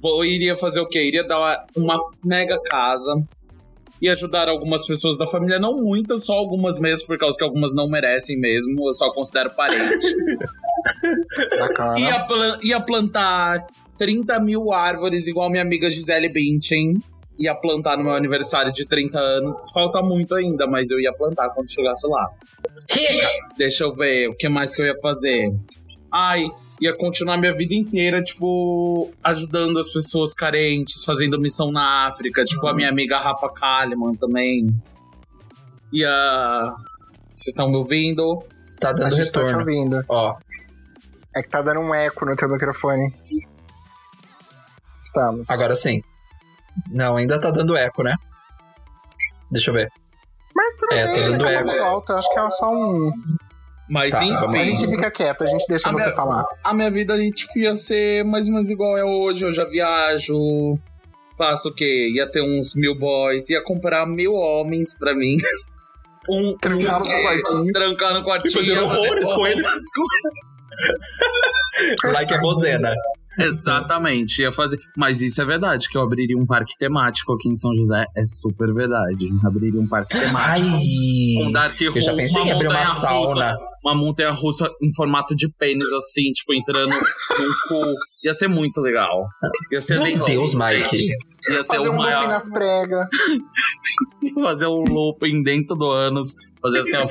Vou, 0.00 0.24
iria 0.24 0.56
fazer 0.56 0.80
o 0.80 0.88
quê? 0.88 1.02
Iria 1.02 1.26
dar 1.26 1.66
uma 1.76 1.98
mega 2.24 2.58
casa 2.62 3.12
e 4.00 4.08
ajudar 4.08 4.48
algumas 4.48 4.86
pessoas 4.86 5.16
da 5.16 5.26
família, 5.26 5.58
não 5.58 5.82
muitas, 5.82 6.24
só 6.26 6.34
algumas 6.34 6.78
mesmo, 6.78 7.06
por 7.06 7.16
causa 7.18 7.36
que 7.36 7.44
algumas 7.44 7.72
não 7.74 7.88
merecem 7.88 8.38
mesmo, 8.38 8.86
eu 8.88 8.92
só 8.92 9.10
considero 9.12 9.50
parente. 9.54 10.06
Ia, 11.98 12.20
plan- 12.28 12.58
ia 12.62 12.80
plantar 12.80 13.66
30 13.98 14.38
mil 14.40 14.72
árvores, 14.72 15.26
igual 15.26 15.50
minha 15.50 15.62
amiga 15.62 15.88
Gisele 15.90 16.28
Bündchen. 16.28 16.94
Ia 17.38 17.54
plantar 17.54 17.98
no 17.98 18.04
meu 18.04 18.14
aniversário 18.14 18.72
de 18.72 18.86
30 18.86 19.18
anos. 19.18 19.56
Falta 19.74 20.00
muito 20.02 20.34
ainda, 20.34 20.66
mas 20.66 20.90
eu 20.90 20.98
ia 20.98 21.12
plantar 21.12 21.50
quando 21.50 21.70
chegasse 21.70 22.06
lá. 22.08 22.30
Deixa 23.58 23.84
eu 23.84 23.92
ver, 23.92 24.28
o 24.28 24.34
que 24.34 24.48
mais 24.48 24.74
que 24.74 24.80
eu 24.80 24.86
ia 24.86 24.94
fazer? 25.02 25.52
Ai, 26.10 26.48
ia 26.80 26.94
continuar 26.96 27.36
minha 27.38 27.54
vida 27.54 27.74
inteira, 27.74 28.22
tipo, 28.22 29.10
ajudando 29.22 29.78
as 29.78 29.90
pessoas 29.92 30.34
carentes, 30.34 31.04
fazendo 31.04 31.40
missão 31.40 31.70
na 31.72 32.08
África. 32.08 32.44
Tipo, 32.44 32.66
a 32.66 32.74
minha 32.74 32.88
amiga 32.88 33.18
Rafa 33.18 33.48
Kalimann 33.50 34.14
também. 34.16 34.66
Ia. 35.92 36.10
Vocês 37.34 37.48
estão 37.48 37.68
me 37.68 37.76
ouvindo? 37.76 38.42
Tá 38.80 38.90
A 38.90 38.92
dando 38.92 39.14
gente 39.14 39.30
tá 39.32 39.40
te 39.40 39.46
retorno. 39.46 39.60
ouvindo. 39.60 40.04
Ó, 40.08 40.36
É 41.34 41.42
que 41.42 41.48
tá 41.48 41.60
dando 41.62 41.80
um 41.80 41.94
eco 41.94 42.24
no 42.26 42.34
teu 42.36 42.48
microfone. 42.48 43.12
Estamos. 45.04 45.48
agora 45.50 45.74
sim. 45.74 46.02
Não, 46.90 47.16
ainda 47.16 47.40
tá 47.40 47.50
dando 47.50 47.76
eco, 47.76 48.02
né? 48.02 48.14
Deixa 49.50 49.70
eu 49.70 49.74
ver. 49.74 49.90
Mas 50.54 50.74
tudo 50.74 50.92
É, 50.94 51.06
bem, 51.06 51.24
tudo 51.32 51.38
daqui 51.38 51.50
a 51.56 51.60
é- 51.60 51.64
pouco 51.64 51.78
volta. 51.78 52.18
Acho 52.18 52.28
que 52.32 52.38
é 52.40 52.50
só 52.50 52.70
um. 52.70 53.12
Mas 53.88 54.10
Tá, 54.10 54.24
enfim. 54.24 54.58
A 54.58 54.64
gente 54.64 54.86
fica 54.86 55.10
quieto, 55.10 55.44
a 55.44 55.46
gente 55.46 55.64
deixa 55.68 55.88
A 55.88 55.92
você 55.92 56.04
minha- 56.04 56.16
falar. 56.16 56.44
a 56.64 56.74
minha 56.74 56.90
vida 56.90 57.16
tipo, 57.30 57.58
ia 57.58 57.74
ser 57.76 58.24
mais 58.24 58.48
ou 58.48 58.54
menos 58.54 58.70
igual 58.70 58.96
é 58.98 59.04
hoje. 59.04 59.44
Eu 59.44 59.52
já 59.52 59.64
viajo, 59.64 60.76
faço 61.38 61.68
o 61.68 61.74
quê? 61.74 62.10
Ia 62.14 62.26
ter 62.30 62.42
uns 62.42 62.74
mil 62.74 62.96
boys, 62.98 63.48
ia 63.50 63.62
comprar 63.62 64.06
mil 64.06 64.32
homens 64.34 64.96
pra 64.98 65.14
mim. 65.14 65.36
Um, 66.28 66.56
Trancá-los 66.60 67.06
no 67.06 67.14
é, 67.14 67.22
quartinho. 67.22 67.66
Trancar 67.72 68.12
no 68.14 68.24
quartinho. 68.24 68.52
Fazendo 68.52 68.72
ia 68.74 68.80
fazer 68.88 68.98
horrores 68.98 69.32
com 69.32 69.46
eles. 69.46 69.64
Like 72.12 72.34
a 72.34 72.40
Rosena. 72.40 72.92
Exatamente, 73.38 74.42
ia 74.42 74.50
fazer. 74.50 74.78
Mas 74.96 75.20
isso 75.20 75.40
é 75.40 75.44
verdade, 75.44 75.88
que 75.88 75.96
eu 75.96 76.02
abriria 76.02 76.36
um 76.36 76.46
parque 76.46 76.72
temático 76.78 77.32
aqui 77.34 77.48
em 77.48 77.54
São 77.54 77.72
José. 77.76 78.04
É 78.16 78.24
super 78.24 78.72
verdade. 78.72 79.28
Abriria 79.44 79.80
um 79.80 79.86
parque 79.86 80.18
temático. 80.18 80.66
Com 80.68 81.46
Ai! 81.46 81.52
Dark 81.52 81.80
Eu 81.80 82.00
já 82.00 82.10
Room, 82.10 82.16
pensei 82.16 82.42
em 82.42 82.52
abrir 82.52 82.68
uma 82.68 82.86
sauna. 82.86 83.56
Uma 83.86 83.94
montanha 83.94 84.30
russa 84.32 84.68
em 84.82 84.92
formato 84.92 85.32
de 85.36 85.48
pênis, 85.48 85.92
assim, 85.92 86.32
tipo, 86.32 86.52
entrando 86.52 86.88
num 86.90 86.96
cu. 87.68 87.94
Ia 88.24 88.34
ser 88.34 88.48
muito 88.48 88.80
legal. 88.80 89.28
Ia 89.70 89.80
ser 89.80 89.94
Meu 89.94 90.02
bem 90.02 90.12
Deus, 90.24 90.54
louco, 90.54 90.74
Mike. 90.74 91.06
Ia 91.06 91.58
ser 91.58 91.64
Fazer 91.66 91.88
um 91.90 91.96
maior. 91.96 92.16
loop 92.18 92.26
nas 92.28 92.50
pregas. 92.50 93.06
Fazer 94.42 94.66
um 94.66 94.82
looping 94.82 95.40
dentro 95.44 95.76
do 95.76 95.88
ânus. 95.88 96.34
Fazer 96.60 96.80
assim, 96.80 96.96
ó. 96.96 97.04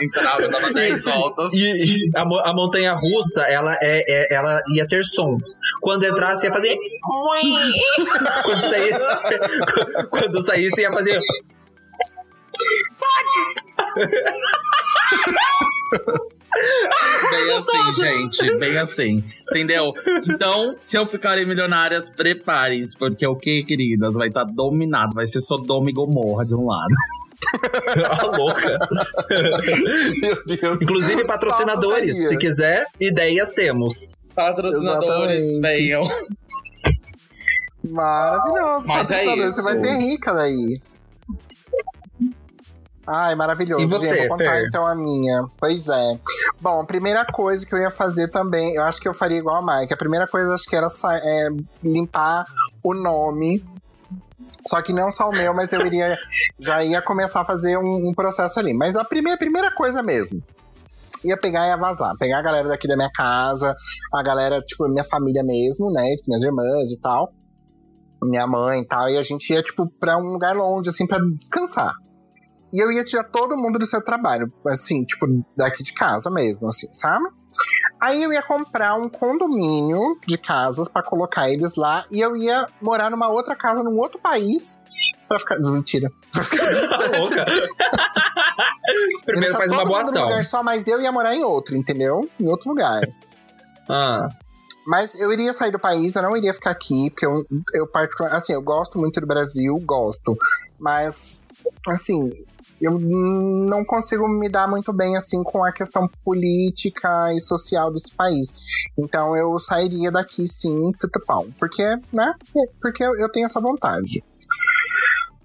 Entrava, 0.00 0.46
dava 0.48 0.72
10 0.72 1.04
voltas. 1.04 1.52
E, 1.52 1.64
e 1.64 2.10
a, 2.14 2.22
a 2.22 2.54
montanha 2.54 2.94
russa, 2.94 3.42
ela, 3.42 3.74
é, 3.82 4.04
é- 4.08 4.36
ela 4.36 4.60
ia 4.72 4.86
ter 4.86 5.02
sons. 5.04 5.58
Quando 5.80 6.04
entrasse, 6.06 6.46
ia 6.46 6.52
fazer. 6.52 6.76
quando 8.44 8.62
saísse. 8.62 9.00
quando 10.10 10.42
saísse, 10.42 10.80
ia 10.80 10.92
fazer. 10.92 11.20
Bem 17.30 17.56
assim, 17.56 17.94
gente. 17.94 18.58
Bem 18.58 18.78
assim. 18.78 19.24
Entendeu? 19.50 19.92
Então, 20.28 20.76
se 20.78 20.96
eu 20.96 21.06
ficarem 21.06 21.44
milionárias, 21.46 22.08
preparem-se. 22.08 22.96
Porque 22.96 23.26
o 23.26 23.36
que, 23.36 23.64
queridas? 23.64 24.14
Vai 24.14 24.28
estar 24.28 24.44
dominado. 24.54 25.14
Vai 25.14 25.26
ser 25.26 25.40
Sodoma 25.40 25.90
e 25.90 25.92
Gomorra 25.92 26.44
de 26.44 26.54
um 26.54 26.64
lado. 26.66 26.94
a 28.08 28.26
louca. 28.38 28.78
Meu 30.20 30.44
Deus. 30.46 30.82
Inclusive, 30.82 31.24
patrocinadores. 31.24 32.28
Se 32.28 32.36
quiser, 32.36 32.86
ideias 33.00 33.50
temos. 33.50 34.20
Patrocinadores, 34.34 35.42
Exatamente. 35.42 35.60
venham. 35.60 36.08
Maravilhoso. 37.84 38.86
Mas 38.86 39.10
é 39.10 39.16
Patrocinador, 39.16 39.48
isso. 39.48 39.56
Você 39.56 39.62
vai 39.62 39.76
ser 39.76 39.96
rica 39.98 40.32
daí. 40.32 40.80
Ai, 43.06 43.34
maravilhoso. 43.34 43.82
E 43.82 43.86
você, 43.86 44.26
vou 44.26 44.38
contar 44.38 44.56
Fer? 44.56 44.66
então 44.66 44.86
a 44.86 44.94
minha. 44.94 45.46
Pois 45.58 45.88
é. 45.88 46.18
Bom, 46.60 46.80
a 46.80 46.84
primeira 46.84 47.24
coisa 47.26 47.64
que 47.64 47.74
eu 47.74 47.78
ia 47.78 47.90
fazer 47.90 48.28
também, 48.28 48.74
eu 48.74 48.82
acho 48.82 49.00
que 49.00 49.08
eu 49.08 49.14
faria 49.14 49.38
igual 49.38 49.56
a 49.56 49.80
Mike. 49.80 49.92
A 49.92 49.96
primeira 49.96 50.26
coisa 50.26 50.54
acho 50.54 50.64
que 50.64 50.76
era 50.76 50.88
é, 51.22 51.48
limpar 51.82 52.46
o 52.82 52.94
nome. 52.94 53.64
Só 54.66 54.80
que 54.80 54.94
não 54.94 55.10
só 55.12 55.28
o 55.28 55.32
meu, 55.32 55.52
mas 55.52 55.72
eu 55.72 55.84
iria 55.84 56.16
já 56.58 56.82
ia 56.82 57.02
começar 57.02 57.42
a 57.42 57.44
fazer 57.44 57.76
um, 57.76 58.08
um 58.08 58.14
processo 58.14 58.58
ali. 58.58 58.72
Mas 58.72 58.96
a 58.96 59.04
primeira, 59.04 59.38
primeira 59.38 59.70
coisa 59.74 60.02
mesmo. 60.02 60.42
Ia 61.22 61.36
pegar 61.38 61.66
e 61.66 61.68
ia 61.68 61.76
vazar. 61.76 62.14
Pegar 62.18 62.38
a 62.38 62.42
galera 62.42 62.68
daqui 62.68 62.88
da 62.88 62.96
minha 62.96 63.10
casa, 63.10 63.74
a 64.12 64.22
galera, 64.22 64.60
tipo, 64.62 64.88
minha 64.88 65.04
família 65.04 65.42
mesmo, 65.44 65.90
né? 65.92 66.02
Minhas 66.26 66.42
irmãs 66.42 66.90
e 66.90 67.00
tal. 67.00 67.30
Minha 68.22 68.46
mãe 68.46 68.80
e 68.80 68.86
tal. 68.86 69.10
E 69.10 69.18
a 69.18 69.22
gente 69.22 69.52
ia, 69.52 69.62
tipo, 69.62 69.84
pra 69.98 70.16
um 70.16 70.32
lugar 70.32 70.54
longe, 70.54 70.88
assim, 70.88 71.06
pra 71.06 71.18
descansar. 71.38 71.92
E 72.74 72.82
eu 72.82 72.90
ia 72.90 73.04
tirar 73.04 73.22
todo 73.24 73.56
mundo 73.56 73.78
do 73.78 73.86
seu 73.86 74.04
trabalho, 74.04 74.52
assim, 74.66 75.04
tipo, 75.04 75.26
daqui 75.56 75.82
de 75.84 75.92
casa 75.92 76.28
mesmo, 76.28 76.68
assim, 76.68 76.88
sabe? 76.92 77.24
Aí 78.02 78.20
eu 78.20 78.32
ia 78.32 78.42
comprar 78.42 78.96
um 78.96 79.08
condomínio 79.08 80.18
de 80.26 80.36
casas 80.36 80.88
pra 80.88 81.00
colocar 81.00 81.48
eles 81.48 81.76
lá 81.76 82.04
e 82.10 82.20
eu 82.20 82.36
ia 82.36 82.66
morar 82.82 83.10
numa 83.10 83.28
outra 83.28 83.54
casa 83.54 83.80
num 83.84 83.96
outro 83.96 84.18
país 84.18 84.80
pra 85.28 85.38
ficar. 85.38 85.58
Mentira. 85.60 86.10
Pra 86.32 86.42
ficar 86.42 86.88
Tá 86.88 87.18
louca. 87.18 87.46
Primeiro 89.24 89.54
faz 89.56 89.72
uma 89.72 89.84
boa 89.84 90.00
ação. 90.02 90.24
lugar 90.24 90.44
só, 90.44 90.62
mas 90.62 90.86
eu 90.88 91.00
ia 91.00 91.12
morar 91.12 91.34
em 91.34 91.44
outro, 91.44 91.76
entendeu? 91.76 92.28
Em 92.40 92.48
outro 92.48 92.68
lugar. 92.70 93.00
Ah, 93.88 94.28
Mas 94.86 95.14
eu 95.14 95.32
iria 95.32 95.52
sair 95.52 95.70
do 95.70 95.78
país, 95.78 96.14
eu 96.14 96.22
não 96.22 96.36
iria 96.36 96.52
ficar 96.52 96.70
aqui, 96.70 97.08
porque 97.10 97.24
eu, 97.24 97.44
eu 97.74 97.86
particular, 97.86 98.32
assim, 98.32 98.52
eu 98.52 98.60
gosto 98.62 98.98
muito 98.98 99.20
do 99.20 99.26
Brasil, 99.26 99.78
gosto. 99.86 100.36
Mas, 100.78 101.42
assim, 101.88 102.30
eu 102.84 102.98
não 102.98 103.84
consigo 103.84 104.28
me 104.28 104.48
dar 104.48 104.68
muito 104.68 104.92
bem, 104.92 105.16
assim, 105.16 105.42
com 105.42 105.64
a 105.64 105.72
questão 105.72 106.08
política 106.24 107.32
e 107.32 107.40
social 107.40 107.90
desse 107.90 108.14
país. 108.14 108.54
Então 108.98 109.34
eu 109.36 109.58
sairia 109.58 110.10
daqui, 110.10 110.46
sim, 110.46 110.92
tutupão. 110.98 111.52
Porque, 111.58 111.82
né? 112.12 112.34
Porque 112.80 113.02
eu, 113.02 113.30
tenho 113.32 113.46
essa 113.46 113.60
vontade. 113.60 114.22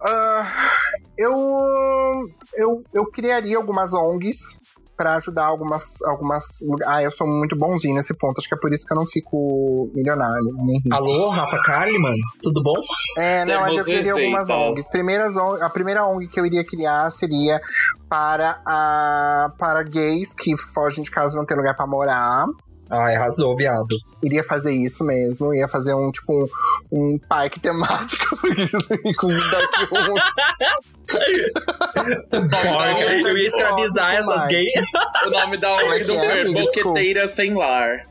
Ah, 0.01 0.51
eu, 1.17 1.34
eu, 2.55 2.84
eu 2.93 3.05
criaria 3.12 3.58
algumas 3.58 3.93
ONGs 3.93 4.60
pra 5.00 5.15
ajudar 5.15 5.46
algumas, 5.46 6.01
algumas. 6.03 6.44
Ah, 6.86 7.01
eu 7.01 7.10
sou 7.10 7.25
muito 7.25 7.56
bonzinho 7.56 7.96
nesse 7.96 8.13
ponto. 8.18 8.38
Acho 8.38 8.50
que 8.50 8.53
é 8.53 8.58
por 8.58 8.74
isso 8.74 8.86
que 8.86 8.91
eu 8.91 8.98
não 8.98 9.08
fico 9.08 9.89
milionário, 9.96 10.53
nem 10.58 10.75
rico. 10.75 10.94
alô, 10.94 11.29
Rafa 11.29 11.58
Kalimann? 11.62 12.18
Tudo 12.44 12.62
bom? 12.62 12.74
É, 13.18 13.46
não, 13.46 13.65
eu 13.65 13.70
Temos 13.70 13.84
criaria 13.86 14.12
algumas 14.12 14.48
receitas. 14.50 14.72
ONGs. 14.72 14.89
Primeiras 14.89 15.38
ONG, 15.38 15.63
a 15.63 15.70
primeira 15.70 16.06
ONG 16.06 16.27
que 16.27 16.38
eu 16.38 16.46
iria 16.46 16.65
criar 16.65 17.10
seria 17.12 17.62
para, 18.10 18.62
a, 18.65 19.53
para 19.58 19.84
gays 19.84 20.34
que 20.34 20.58
fogem 20.58 21.01
de 21.01 21.10
casa 21.10 21.36
e 21.36 21.38
não 21.38 21.46
tem 21.46 21.56
lugar 21.56 21.77
pra 21.77 21.88
morar. 21.88 22.46
Ai, 22.89 23.15
arrasou, 23.15 23.56
viado. 23.56 23.96
Iria 24.22 24.44
fazer 24.44 24.74
isso 24.74 25.06
mesmo. 25.06 25.53
Ia 25.53 25.70
fazer 25.70 25.94
um, 25.94 26.12
tipo, 26.12 26.34
um, 26.34 26.48
um 26.91 27.20
parque 27.29 27.58
temático 27.60 28.36
com 29.15 29.27
Room. 29.27 30.15
Eu 33.25 33.38
ia 33.38 33.48
escravizar 33.48 34.15
essas 34.15 34.48
Mike. 34.48 34.53
gays. 34.53 34.74
O 35.27 35.29
nome 35.31 35.58
da 35.58 35.67
é 35.69 35.84
ONG 35.84 35.98
que 35.98 36.03
do 36.05 36.13
é, 36.13 36.41
amiga? 36.41 36.62
Boqueteira 36.62 37.27
Sem 37.27 37.53
Lar. 37.53 38.05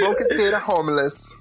Boqueteira 0.00 0.62
homeless. 0.66 1.36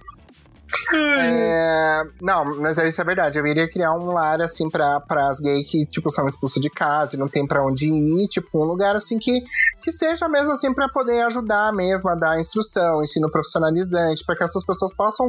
É, 0.94 2.02
não, 2.22 2.60
mas 2.60 2.78
isso 2.78 3.02
é 3.02 3.04
verdade. 3.04 3.40
Eu 3.40 3.46
iria 3.46 3.70
criar 3.70 3.94
um 3.94 4.12
lar, 4.12 4.42
assim, 4.42 4.70
pra, 4.70 5.02
as 5.30 5.40
gays 5.40 5.70
que, 5.70 5.86
tipo, 5.86 6.10
são 6.10 6.26
expulsos 6.26 6.62
de 6.62 6.70
casa 6.70 7.16
e 7.16 7.20
não 7.20 7.28
tem 7.28 7.46
pra 7.46 7.66
onde 7.66 7.88
ir. 7.88 8.28
Tipo, 8.28 8.64
um 8.64 8.66
lugar, 8.66 8.96
assim, 8.96 9.18
que, 9.18 9.42
que 9.82 9.92
seja 9.92 10.28
mesmo, 10.28 10.54
assim, 10.54 10.74
pra 10.74 10.90
poder 10.90 11.22
ajudar 11.24 11.74
mesmo 11.74 12.10
a 12.10 12.16
dar 12.16 12.40
instrução, 12.40 13.04
ensino 13.04 13.30
profissionalizante, 13.30 14.24
pra 14.26 14.36
que 14.36 14.44
essas 14.44 14.66
pessoas 14.66 14.94
possam 14.94 15.28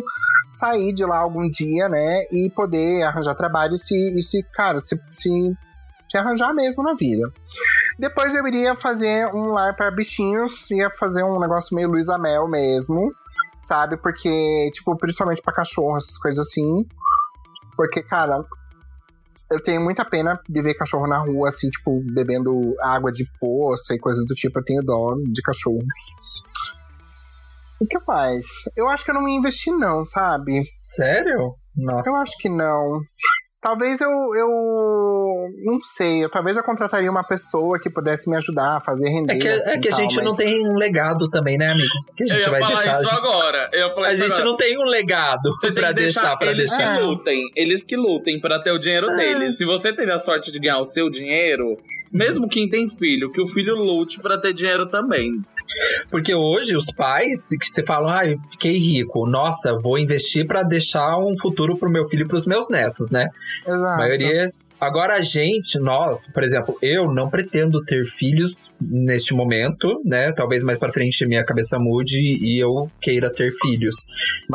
sair 0.51 0.93
de 0.93 1.05
lá 1.05 1.19
algum 1.19 1.49
dia, 1.49 1.89
né? 1.89 2.23
E 2.33 2.51
poder 2.55 3.03
arranjar 3.05 3.35
trabalho 3.35 3.75
e 3.75 3.79
se, 3.79 4.19
e 4.19 4.23
se 4.23 4.43
cara, 4.55 4.79
se, 4.81 5.01
se, 5.11 5.31
se 6.09 6.19
arranjar 6.19 6.53
mesmo 6.55 6.83
na 6.83 6.95
vida. 6.95 7.31
Depois 7.99 8.35
eu 8.35 8.47
iria 8.47 8.75
fazer 8.75 9.27
um 9.35 9.53
lar 9.53 9.75
para 9.77 9.91
bichinhos, 9.91 10.71
ia 10.71 10.91
fazer 10.91 11.23
um 11.23 11.39
negócio 11.39 11.75
meio 11.75 11.89
Luísa 11.89 12.19
Mel 12.19 12.49
mesmo, 12.49 13.13
sabe? 13.63 13.97
Porque, 13.97 14.71
tipo, 14.73 14.97
principalmente 14.97 15.43
pra 15.43 15.55
cachorro, 15.55 15.97
essas 15.97 16.19
coisas 16.19 16.47
assim. 16.47 16.87
Porque, 17.77 18.03
cara, 18.03 18.45
eu 19.51 19.63
tenho 19.63 19.81
muita 19.83 20.05
pena 20.05 20.41
de 20.49 20.63
ver 20.63 20.75
cachorro 20.75 21.07
na 21.07 21.19
rua, 21.19 21.49
assim, 21.49 21.69
tipo, 21.69 22.03
bebendo 22.15 22.75
água 22.81 23.13
de 23.13 23.25
poça 23.39 23.95
e 23.95 23.99
coisas 23.99 24.25
do 24.27 24.35
tipo. 24.35 24.59
Eu 24.59 24.65
tenho 24.65 24.83
dó 24.83 25.15
de 25.15 25.43
cachorros. 25.43 25.85
O 27.81 27.87
que 27.87 27.99
mais? 28.07 28.47
Eu 28.77 28.89
acho 28.89 29.05
que 29.05 29.11
eu 29.11 29.15
não 29.15 29.29
ia 29.29 29.37
investir, 29.37 29.75
não, 29.75 30.07
sabe? 30.07 30.63
Sério? 30.73 31.57
Nossa. 31.77 32.09
Eu 32.09 32.15
acho 32.17 32.39
que 32.39 32.49
não. 32.49 33.01
Talvez 33.63 34.01
eu, 34.01 34.11
eu 34.11 34.49
não 35.65 35.79
sei, 35.81 36.25
eu, 36.25 36.29
talvez 36.29 36.57
eu 36.57 36.65
contrataria 36.65 37.09
uma 37.09 37.25
pessoa 37.25 37.79
que 37.81 37.89
pudesse 37.89 38.29
me 38.29 38.37
ajudar 38.37 38.79
a 38.79 38.81
fazer 38.81 39.09
render. 39.09 39.35
É 39.35 39.39
que, 39.39 39.47
assim, 39.47 39.77
é 39.77 39.79
que 39.79 39.87
a 39.89 39.91
tal, 39.93 40.01
gente 40.01 40.17
mas... 40.17 40.25
não 40.25 40.37
tem 40.37 40.69
um 40.69 40.75
legado 40.75 41.31
também, 41.31 41.57
né, 41.57 41.71
amigo? 41.71 41.89
Que 42.17 42.25
a 42.25 42.27
Eu 42.27 42.31
gente 42.33 42.43
ia 42.45 42.51
vai 42.51 42.61
falar 42.61 42.75
deixar. 42.75 43.01
isso 43.01 43.15
agora. 43.15 43.71
Eu 43.73 44.05
A 44.05 44.13
isso 44.13 44.23
gente 44.23 44.33
agora. 44.33 44.45
não 44.47 44.57
tem 44.57 44.77
um 44.79 44.85
legado 44.85 45.49
Você 45.55 45.67
tem 45.69 45.75
pra 45.77 45.89
que 45.91 45.95
deixar, 45.95 46.21
deixar, 46.23 46.37
pra 46.39 46.51
eles 46.51 46.69
deixar. 46.71 46.97
que 46.97 47.03
lutem. 47.05 47.43
Eles 47.55 47.85
que 47.85 47.97
lutem 47.97 48.41
pra 48.41 48.61
ter 48.61 48.73
o 48.73 48.79
dinheiro 48.79 49.09
É. 49.13 49.17
deles. 49.17 49.57
Se 49.59 49.65
você 49.65 49.93
teve 49.95 50.11
a 50.11 50.19
sorte 50.19 50.51
de 50.51 50.59
ganhar 50.59 50.81
o 50.81 50.85
seu 50.85 51.09
dinheiro, 51.09 51.79
mesmo 52.13 52.49
quem 52.49 52.69
tem 52.69 52.89
filho, 52.89 53.31
que 53.33 53.41
o 53.41 53.47
filho 53.47 53.75
lute 53.75 54.21
pra 54.21 54.39
ter 54.39 54.53
dinheiro 54.53 54.89
também. 54.89 55.41
Porque 56.11 56.35
hoje 56.35 56.77
os 56.77 56.93
pais 56.93 57.49
que 57.59 57.67
você 57.67 57.83
falam, 57.83 58.11
ah, 58.11 58.27
eu 58.27 58.39
fiquei 58.51 58.77
rico, 58.77 59.27
nossa, 59.27 59.79
vou 59.79 59.99
investir 59.99 60.47
pra 60.47 60.63
deixar 60.63 61.19
um 61.19 61.37
futuro 61.39 61.77
pro 61.77 61.91
meu 61.91 62.07
filho 62.07 62.25
e 62.25 62.29
pros 62.29 62.47
meus 62.47 62.69
netos, 62.69 63.11
né? 63.11 63.29
Exato. 63.67 63.95
A 63.95 63.97
maioria. 63.97 64.53
Agora 64.83 65.15
a 65.15 65.21
gente, 65.21 65.79
nós, 65.79 66.29
por 66.33 66.43
exemplo, 66.43 66.77
eu 66.83 67.07
não 67.15 67.31
pretendo 67.31 67.81
ter 67.85 68.05
filhos 68.05 68.73
neste 68.81 69.33
momento, 69.33 70.03
né? 70.05 70.33
Talvez 70.33 70.65
mais 70.65 70.77
pra 70.77 70.91
frente 70.91 71.25
minha 71.25 71.45
cabeça 71.45 71.79
mude 71.79 72.19
e 72.19 72.59
eu 72.59 72.91
queira 73.01 73.33
ter 73.33 73.53
filhos. 73.63 73.95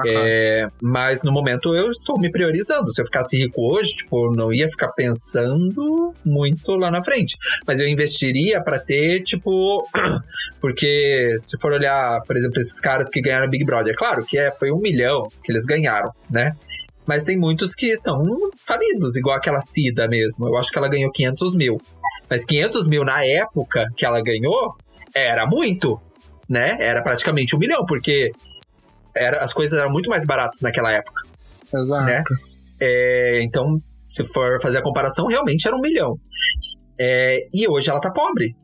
É, 0.05 0.67
mas 0.81 1.23
no 1.23 1.31
momento 1.31 1.73
eu 1.73 1.89
estou 1.91 2.19
me 2.19 2.29
priorizando. 2.29 2.91
Se 2.91 3.01
eu 3.01 3.05
ficasse 3.05 3.37
rico 3.37 3.61
hoje, 3.73 3.95
tipo, 3.95 4.25
eu 4.25 4.33
não 4.33 4.51
ia 4.51 4.67
ficar 4.67 4.89
pensando 4.89 6.06
muito 6.25 6.75
lá 6.75 6.91
na 6.91 7.03
frente. 7.03 7.37
Mas 7.65 7.79
eu 7.79 7.87
investiria 7.87 8.61
pra 8.61 8.79
ter, 8.79 9.23
tipo. 9.23 9.87
Porque 10.59 11.35
se 11.39 11.57
for 11.59 11.71
olhar, 11.71 12.21
por 12.25 12.35
exemplo, 12.35 12.59
esses 12.59 12.79
caras 12.79 13.09
que 13.09 13.21
ganharam 13.21 13.49
Big 13.49 13.63
Brother, 13.63 13.95
claro 13.95 14.25
que 14.25 14.37
é, 14.37 14.51
foi 14.51 14.71
um 14.71 14.79
milhão 14.79 15.27
que 15.43 15.51
eles 15.51 15.65
ganharam, 15.65 16.11
né? 16.29 16.55
Mas 17.05 17.23
tem 17.23 17.37
muitos 17.37 17.73
que 17.73 17.87
estão 17.87 18.21
falidos, 18.65 19.15
igual 19.15 19.37
aquela 19.37 19.61
Cida 19.61 20.07
mesmo. 20.07 20.47
Eu 20.47 20.57
acho 20.57 20.69
que 20.69 20.77
ela 20.77 20.89
ganhou 20.89 21.11
500 21.11 21.55
mil. 21.55 21.77
Mas 22.29 22.43
500 22.43 22.87
mil 22.87 23.05
na 23.05 23.25
época 23.25 23.85
que 23.95 24.05
ela 24.05 24.21
ganhou 24.21 24.75
era 25.15 25.45
muito, 25.47 25.99
né? 26.49 26.75
Era 26.79 27.01
praticamente 27.01 27.55
um 27.55 27.59
milhão, 27.59 27.85
porque 27.85 28.31
era, 29.15 29.43
as 29.43 29.53
coisas 29.53 29.79
eram 29.79 29.89
muito 29.89 30.09
mais 30.09 30.25
baratas 30.25 30.59
naquela 30.61 30.91
época. 30.91 31.23
Exato. 31.73 32.05
né? 32.05 32.23
É, 32.79 33.41
então, 33.41 33.77
se 34.07 34.23
for 34.25 34.59
fazer 34.61 34.79
a 34.79 34.81
comparação, 34.81 35.27
realmente 35.27 35.67
era 35.67 35.75
um 35.75 35.81
milhão. 35.81 36.13
É, 36.99 37.47
e 37.53 37.67
hoje 37.67 37.89
ela 37.89 37.99
tá 37.99 38.11
pobre. 38.11 38.55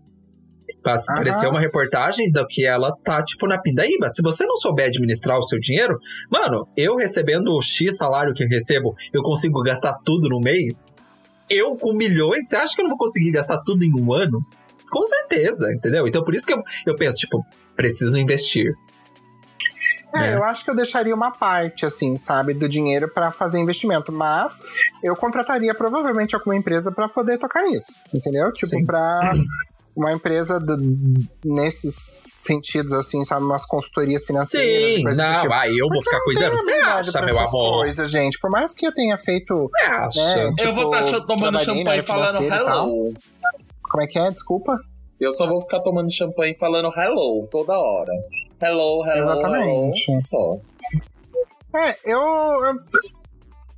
Aham. 0.86 0.98
Apareceu 1.10 1.50
uma 1.50 1.60
reportagem 1.60 2.30
do 2.30 2.46
que 2.46 2.66
ela 2.66 2.92
tá, 3.04 3.24
tipo, 3.24 3.48
na 3.48 3.60
pindaíba. 3.60 4.10
Se 4.14 4.22
você 4.22 4.46
não 4.46 4.56
souber 4.58 4.88
administrar 4.88 5.38
o 5.38 5.44
seu 5.44 5.60
dinheiro, 5.60 5.98
mano, 6.30 6.68
eu 6.76 6.96
recebendo 6.96 7.48
o 7.48 7.62
X 7.62 7.96
salário 7.96 8.34
que 8.34 8.44
eu 8.44 8.48
recebo, 8.48 8.94
eu 9.14 9.22
consigo 9.22 9.62
gastar 9.62 9.94
tudo 10.04 10.28
no 10.28 10.40
mês? 10.40 10.94
Eu 11.50 11.78
com 11.78 11.94
milhões, 11.94 12.48
você 12.48 12.56
acha 12.56 12.76
que 12.76 12.82
eu 12.82 12.84
não 12.84 12.90
vou 12.90 12.98
conseguir 12.98 13.32
gastar 13.32 13.62
tudo 13.64 13.84
em 13.84 13.94
um 13.94 14.14
ano? 14.14 14.40
Com 14.90 15.04
certeza, 15.06 15.72
entendeu? 15.72 16.08
Então 16.08 16.24
por 16.24 16.36
isso 16.36 16.46
que 16.46 16.54
eu, 16.54 16.62
eu 16.88 16.96
penso, 16.96 17.18
tipo, 17.18 17.44
preciso 17.76 18.18
investir. 18.18 18.74
É, 20.16 20.20
né? 20.20 20.36
eu 20.36 20.44
acho 20.44 20.64
que 20.64 20.72
eu 20.72 20.76
deixaria 20.76 21.16
uma 21.16 21.32
parte, 21.32 21.86
assim, 21.86 22.16
sabe, 22.18 22.54
do 22.54 22.68
dinheiro 22.70 23.12
pra 23.14 23.32
fazer 23.32 23.60
investimento. 23.60 24.12
Mas 24.12 24.62
eu 25.04 25.16
contrataria 25.16 25.74
provavelmente 25.74 26.36
alguma 26.36 26.56
empresa 26.56 26.92
pra 26.92 27.08
poder 27.10 27.38
tocar 27.38 27.64
nisso, 27.64 27.94
entendeu? 28.14 28.52
Tipo, 28.54 28.86
pra 28.86 29.34
uma 29.96 30.12
empresa 30.12 30.60
d- 30.60 31.26
nesses 31.46 31.94
sentidos, 32.40 32.94
assim, 32.94 33.24
sabe, 33.24 33.46
umas 33.46 33.66
consultorias 33.66 34.26
financeiras. 34.26 34.92
e 34.94 34.96
Sim, 34.98 35.04
coisas 35.04 35.24
do 35.26 35.32
não, 35.32 35.42
tipo. 35.42 35.54
ah, 35.54 35.68
eu 35.70 35.88
vou 35.88 35.90
Porque 35.90 36.04
ficar 36.04 36.18
eu 36.18 36.20
não 36.20 36.26
cuidando. 36.26 36.58
Você 36.58 36.72
acha, 36.74 37.22
meu 37.22 37.30
essas 37.30 37.54
amor? 37.54 37.74
coisas, 37.80 38.12
gente. 38.12 38.40
Por 38.40 38.50
mais 38.50 38.74
que 38.74 38.88
eu 38.88 38.94
tenha 38.94 39.18
feito. 39.18 39.54
Você 39.70 39.84
acha? 39.86 40.20
É, 40.22 40.48
eu 40.48 40.56
tipo, 40.56 40.74
vou 40.74 40.96
estar 40.98 41.22
tomando 41.22 41.60
champanhe 41.60 41.88
área 41.90 42.04
falando 42.04 42.26
financeira 42.28 42.56
e 42.56 42.66
tal. 42.66 42.88
hello. 42.88 43.14
Como 43.90 44.04
é 44.04 44.08
que 44.08 44.18
é? 44.20 44.32
Desculpa. 44.32 44.76
Eu 45.20 45.32
só 45.32 45.48
vou 45.48 45.62
ficar 45.62 45.80
tomando 45.82 46.12
champanhe 46.12 46.56
falando 46.58 46.90
hello 46.98 47.48
toda 47.52 47.74
hora. 47.74 48.12
Hello, 48.64 49.04
hello, 49.04 49.20
Exatamente. 49.20 50.10
hello. 50.10 50.22
Só. 50.24 50.60
É, 51.76 51.98
eu, 52.06 52.20
eu. 52.22 52.80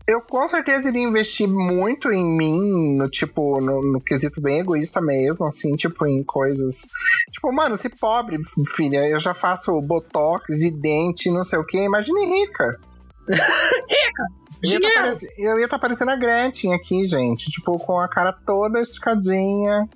eu 0.08 0.22
com 0.22 0.48
certeza 0.48 0.90
iria 0.90 1.02
investir 1.02 1.48
muito 1.48 2.12
em 2.12 2.24
mim, 2.24 2.96
no 2.96 3.10
tipo, 3.10 3.60
no, 3.60 3.82
no 3.94 4.00
quesito 4.00 4.40
bem 4.40 4.60
egoísta 4.60 5.02
mesmo, 5.02 5.48
assim, 5.48 5.76
tipo, 5.76 6.06
em 6.06 6.24
coisas. 6.24 6.88
Tipo, 7.32 7.52
mano, 7.52 7.76
se 7.76 7.90
pobre, 7.90 8.38
filha, 8.76 9.08
eu 9.08 9.20
já 9.20 9.34
faço 9.34 9.82
botox 9.82 10.62
e 10.62 10.70
dente, 10.70 11.32
não 11.32 11.44
sei 11.44 11.58
o 11.58 11.66
quê, 11.66 11.86
imagine 11.86 12.24
rica. 12.26 12.80
Eu 14.64 14.80
ia, 14.80 14.94
tá 14.94 15.60
ia 15.60 15.68
tá 15.68 15.78
parecendo 15.78 16.12
a 16.12 16.16
Gretchen 16.16 16.74
aqui, 16.74 17.06
gente. 17.06 17.52
Tipo, 17.52 17.78
com 17.78 18.00
a 18.00 18.10
cara 18.10 18.34
toda 18.46 18.82
esticadinha, 18.82 19.88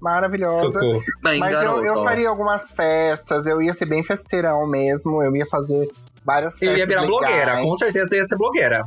maravilhosa. 0.00 0.72
Socorro. 0.72 1.02
Mas 1.22 1.60
eu, 1.62 1.84
eu 1.84 2.02
faria 2.02 2.28
algumas 2.28 2.70
festas, 2.70 3.46
eu 3.46 3.60
ia 3.62 3.72
ser 3.74 3.86
bem 3.86 4.02
festeirão 4.04 4.66
mesmo, 4.68 5.22
eu 5.22 5.34
ia 5.34 5.46
fazer 5.46 5.88
várias 6.24 6.60
Eu 6.60 6.68
festas. 6.70 6.78
ia 6.78 6.86
virar 6.86 7.06
blogueira, 7.06 7.36
legais. 7.46 7.62
com 7.64 7.74
certeza 7.74 8.14
eu 8.14 8.18
ia 8.20 8.24
ser 8.28 8.36
blogueira. 8.36 8.84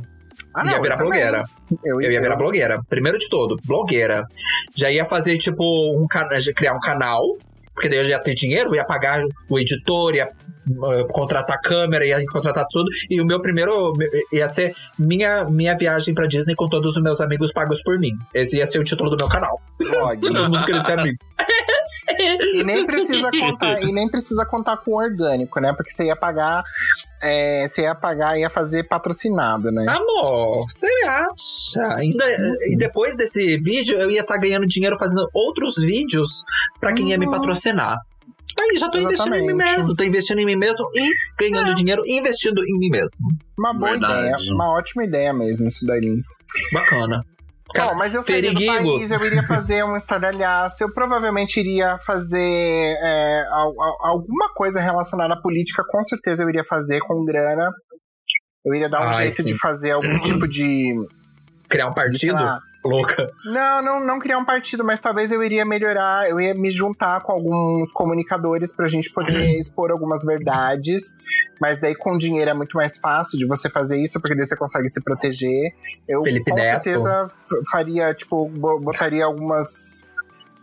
Ah, 0.54 0.64
ia 0.66 0.72
não, 0.72 0.82
virar 0.82 0.94
eu 0.94 0.98
blogueira. 0.98 1.44
Eu, 1.84 1.96
Eu 2.00 2.12
ia 2.12 2.20
virar 2.20 2.36
blogueira. 2.36 2.82
Primeiro 2.88 3.18
de 3.18 3.28
tudo, 3.28 3.56
blogueira. 3.64 4.26
Já 4.74 4.90
ia 4.90 5.04
fazer, 5.04 5.38
tipo, 5.38 5.62
um 5.98 6.06
canal, 6.06 6.38
criar 6.54 6.74
um 6.74 6.80
canal, 6.80 7.22
porque 7.74 7.88
daí 7.88 7.98
eu 7.98 8.04
já 8.04 8.10
ia 8.10 8.22
ter 8.22 8.34
dinheiro, 8.34 8.74
ia 8.74 8.84
pagar 8.84 9.22
o 9.48 9.58
editor, 9.58 10.14
ia 10.14 10.30
uh, 10.68 11.06
contratar 11.08 11.60
câmera, 11.60 12.06
ia 12.06 12.24
contratar 12.26 12.66
tudo. 12.70 12.88
E 13.10 13.20
o 13.20 13.24
meu 13.24 13.40
primeiro 13.40 13.92
ia 14.32 14.50
ser 14.50 14.74
minha, 14.98 15.44
minha 15.44 15.76
viagem 15.76 16.14
pra 16.14 16.26
Disney 16.26 16.54
com 16.54 16.68
todos 16.68 16.96
os 16.96 17.02
meus 17.02 17.20
amigos 17.20 17.52
pagos 17.52 17.82
por 17.82 17.98
mim. 17.98 18.12
Esse 18.34 18.58
ia 18.58 18.70
ser 18.70 18.78
o 18.78 18.84
título 18.84 19.10
do 19.10 19.16
meu 19.16 19.28
canal. 19.28 19.60
blog. 19.78 20.20
Todo 20.20 20.50
mundo 20.50 20.64
queria 20.64 20.84
ser 20.84 20.98
amigo. 20.98 21.18
E 22.18 22.62
nem 22.64 22.86
precisa 22.86 23.30
contar, 23.38 23.82
e 23.82 23.92
nem 23.92 24.08
precisa 24.08 24.46
contar 24.46 24.76
com 24.78 24.92
orgânico, 24.92 25.60
né? 25.60 25.72
Porque 25.72 25.90
você 25.90 26.06
ia 26.06 26.16
pagar, 26.16 26.62
é, 27.22 27.66
você 27.66 27.82
ia 27.82 27.94
pagar, 27.94 28.38
ia 28.38 28.50
fazer 28.50 28.84
patrocinado, 28.84 29.70
né? 29.72 29.86
Amor, 29.88 30.66
você 30.70 30.88
acha? 31.06 31.98
Ainda, 31.98 32.24
e 32.68 32.76
depois 32.76 33.16
desse 33.16 33.58
vídeo, 33.58 33.98
eu 33.98 34.10
ia 34.10 34.20
estar 34.20 34.38
ganhando 34.38 34.66
dinheiro 34.66 34.96
fazendo 34.98 35.28
outros 35.32 35.76
vídeos 35.76 36.44
pra 36.80 36.92
quem 36.92 37.10
ia 37.10 37.18
me 37.18 37.30
patrocinar. 37.30 37.96
Aí 38.58 38.76
já 38.76 38.88
tô 38.90 38.98
investindo 38.98 39.34
em 39.34 39.46
mim 39.46 39.52
Exatamente. 39.52 39.76
mesmo, 39.76 39.96
tô 39.96 40.04
investindo 40.04 40.38
em 40.38 40.46
mim 40.46 40.56
mesmo 40.56 40.86
e 40.94 41.10
ganhando 41.38 41.74
dinheiro 41.74 42.02
e 42.04 42.18
investindo 42.18 42.62
em 42.62 42.78
mim 42.78 42.90
mesmo. 42.90 43.28
Uma 43.58 43.72
boa 43.72 43.92
Verdade. 43.92 44.18
ideia, 44.18 44.36
uma 44.54 44.70
ótima 44.76 45.04
ideia 45.04 45.32
mesmo 45.32 45.68
isso 45.68 45.86
daí. 45.86 46.22
Bacana. 46.72 47.24
Cara, 47.74 47.90
Bom, 47.92 47.98
mas 47.98 48.14
eu 48.14 48.22
sairia 48.22 48.52
do 48.52 48.58
perigos. 48.60 48.76
país, 48.76 49.10
eu 49.10 49.24
iria 49.24 49.42
fazer 49.46 49.84
um 49.84 49.96
estardalhaço, 49.96 50.82
eu 50.84 50.92
provavelmente 50.92 51.58
iria 51.60 51.98
fazer 52.06 52.96
é, 53.02 53.44
al- 53.50 53.74
al- 53.82 54.06
alguma 54.10 54.52
coisa 54.54 54.80
relacionada 54.80 55.34
à 55.34 55.40
política, 55.40 55.82
com 55.88 56.04
certeza 56.04 56.42
eu 56.44 56.48
iria 56.48 56.64
fazer 56.64 57.00
com 57.00 57.24
grana. 57.24 57.70
Eu 58.64 58.74
iria 58.74 58.88
dar 58.88 59.00
um 59.02 59.08
Ai, 59.08 59.14
jeito 59.14 59.42
sim. 59.42 59.44
de 59.52 59.58
fazer 59.58 59.92
algum 59.92 60.20
tipo 60.20 60.46
de. 60.48 60.94
Criar 61.68 61.88
um 61.88 61.94
de, 61.94 62.00
sei 62.18 62.30
partido? 62.30 62.34
lá, 62.34 62.60
Louca. 62.84 63.30
Não, 63.44 63.80
não, 63.82 64.04
não 64.04 64.18
criar 64.18 64.38
um 64.38 64.44
partido, 64.44 64.84
mas 64.84 64.98
talvez 64.98 65.30
eu 65.30 65.42
iria 65.42 65.64
melhorar, 65.64 66.28
eu 66.28 66.40
ia 66.40 66.52
me 66.52 66.68
juntar 66.70 67.20
com 67.22 67.30
alguns 67.32 67.92
comunicadores 67.92 68.74
pra 68.74 68.86
gente 68.86 69.12
poder 69.12 69.40
expor 69.60 69.90
algumas 69.92 70.24
verdades. 70.24 71.16
Mas 71.60 71.78
daí 71.80 71.94
com 71.94 72.18
dinheiro 72.18 72.50
é 72.50 72.54
muito 72.54 72.76
mais 72.76 72.98
fácil 72.98 73.38
de 73.38 73.46
você 73.46 73.70
fazer 73.70 73.96
isso, 74.02 74.20
porque 74.20 74.34
daí 74.34 74.44
você 74.44 74.56
consegue 74.56 74.88
se 74.88 75.00
proteger. 75.00 75.72
Eu 76.08 76.24
Felipe 76.24 76.50
com 76.50 76.56
Neto. 76.56 76.66
certeza 76.68 77.26
faria, 77.70 78.12
tipo, 78.14 78.48
bo- 78.48 78.80
botaria 78.80 79.24
algumas 79.24 80.04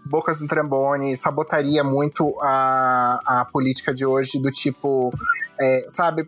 bocas 0.05 0.41
no 0.41 0.47
trambone, 0.47 1.15
sabotaria 1.15 1.83
muito 1.83 2.37
a, 2.41 3.19
a 3.25 3.45
política 3.45 3.93
de 3.93 4.05
hoje, 4.05 4.41
do 4.41 4.51
tipo, 4.51 5.13
é, 5.61 5.85
sabe? 5.87 6.27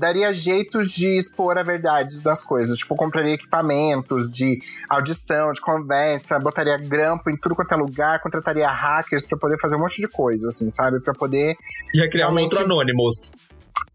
Daria 0.00 0.32
jeitos 0.32 0.90
de 0.92 1.18
expor 1.18 1.58
a 1.58 1.62
verdade 1.62 2.22
das 2.22 2.42
coisas. 2.42 2.78
Tipo, 2.78 2.96
compraria 2.96 3.34
equipamentos 3.34 4.32
de 4.32 4.58
audição, 4.88 5.52
de 5.52 5.60
conversa, 5.60 6.40
botaria 6.40 6.78
grampo 6.78 7.28
em 7.28 7.36
tudo 7.36 7.54
quanto 7.54 7.72
é 7.72 7.76
lugar, 7.76 8.18
contrataria 8.20 8.66
hackers 8.66 9.28
pra 9.28 9.36
poder 9.36 9.58
fazer 9.60 9.76
um 9.76 9.80
monte 9.80 10.00
de 10.00 10.08
coisa, 10.08 10.48
assim, 10.48 10.70
sabe? 10.70 11.00
Pra 11.00 11.12
poder. 11.12 11.54
Ia 11.94 12.08
criar 12.08 12.28
um 12.28 12.34
Realmente- 12.34 12.56
outro 12.56 12.64
Anonymous. 12.72 13.34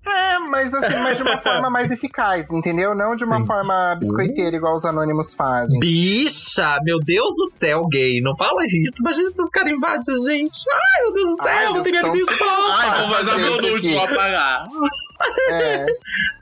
É, 0.07 0.37
mas 0.37 0.71
assim, 0.75 0.95
mas 0.99 1.17
de 1.17 1.23
uma 1.23 1.35
forma 1.41 1.67
mais 1.71 1.89
eficaz, 1.89 2.51
entendeu? 2.51 2.93
Não 2.93 3.15
de 3.15 3.23
uma 3.23 3.37
Sim. 3.41 3.45
forma 3.47 3.95
biscoiteira, 3.95 4.55
igual 4.55 4.75
os 4.75 4.85
anônimos 4.85 5.33
fazem. 5.33 5.79
Bicha, 5.79 6.77
meu 6.83 6.99
Deus 6.99 7.33
do 7.35 7.47
céu, 7.47 7.81
gay. 7.89 8.21
Não 8.21 8.37
fala 8.37 8.63
isso. 8.65 8.97
Imagina 9.01 9.31
se 9.33 9.41
os 9.41 9.49
caras 9.49 9.73
invadem 9.75 10.01
a 10.13 10.29
gente. 10.31 10.59
Ai, 10.71 11.01
meu 11.05 11.13
Deus 11.15 11.25
do 11.31 11.35
céu, 11.37 11.47
Ai, 11.47 11.65
não 11.65 11.73
tem 11.73 11.81
eles 11.81 11.91
medo 11.91 12.01
tão- 12.05 12.13
disso. 12.13 12.43
Ai, 12.77 13.01
vou 13.07 13.15
fazer 13.17 13.31
o 13.31 13.37
meu 13.39 13.81
vou 13.95 14.03
apagar. 14.03 14.63
É. 15.49 15.85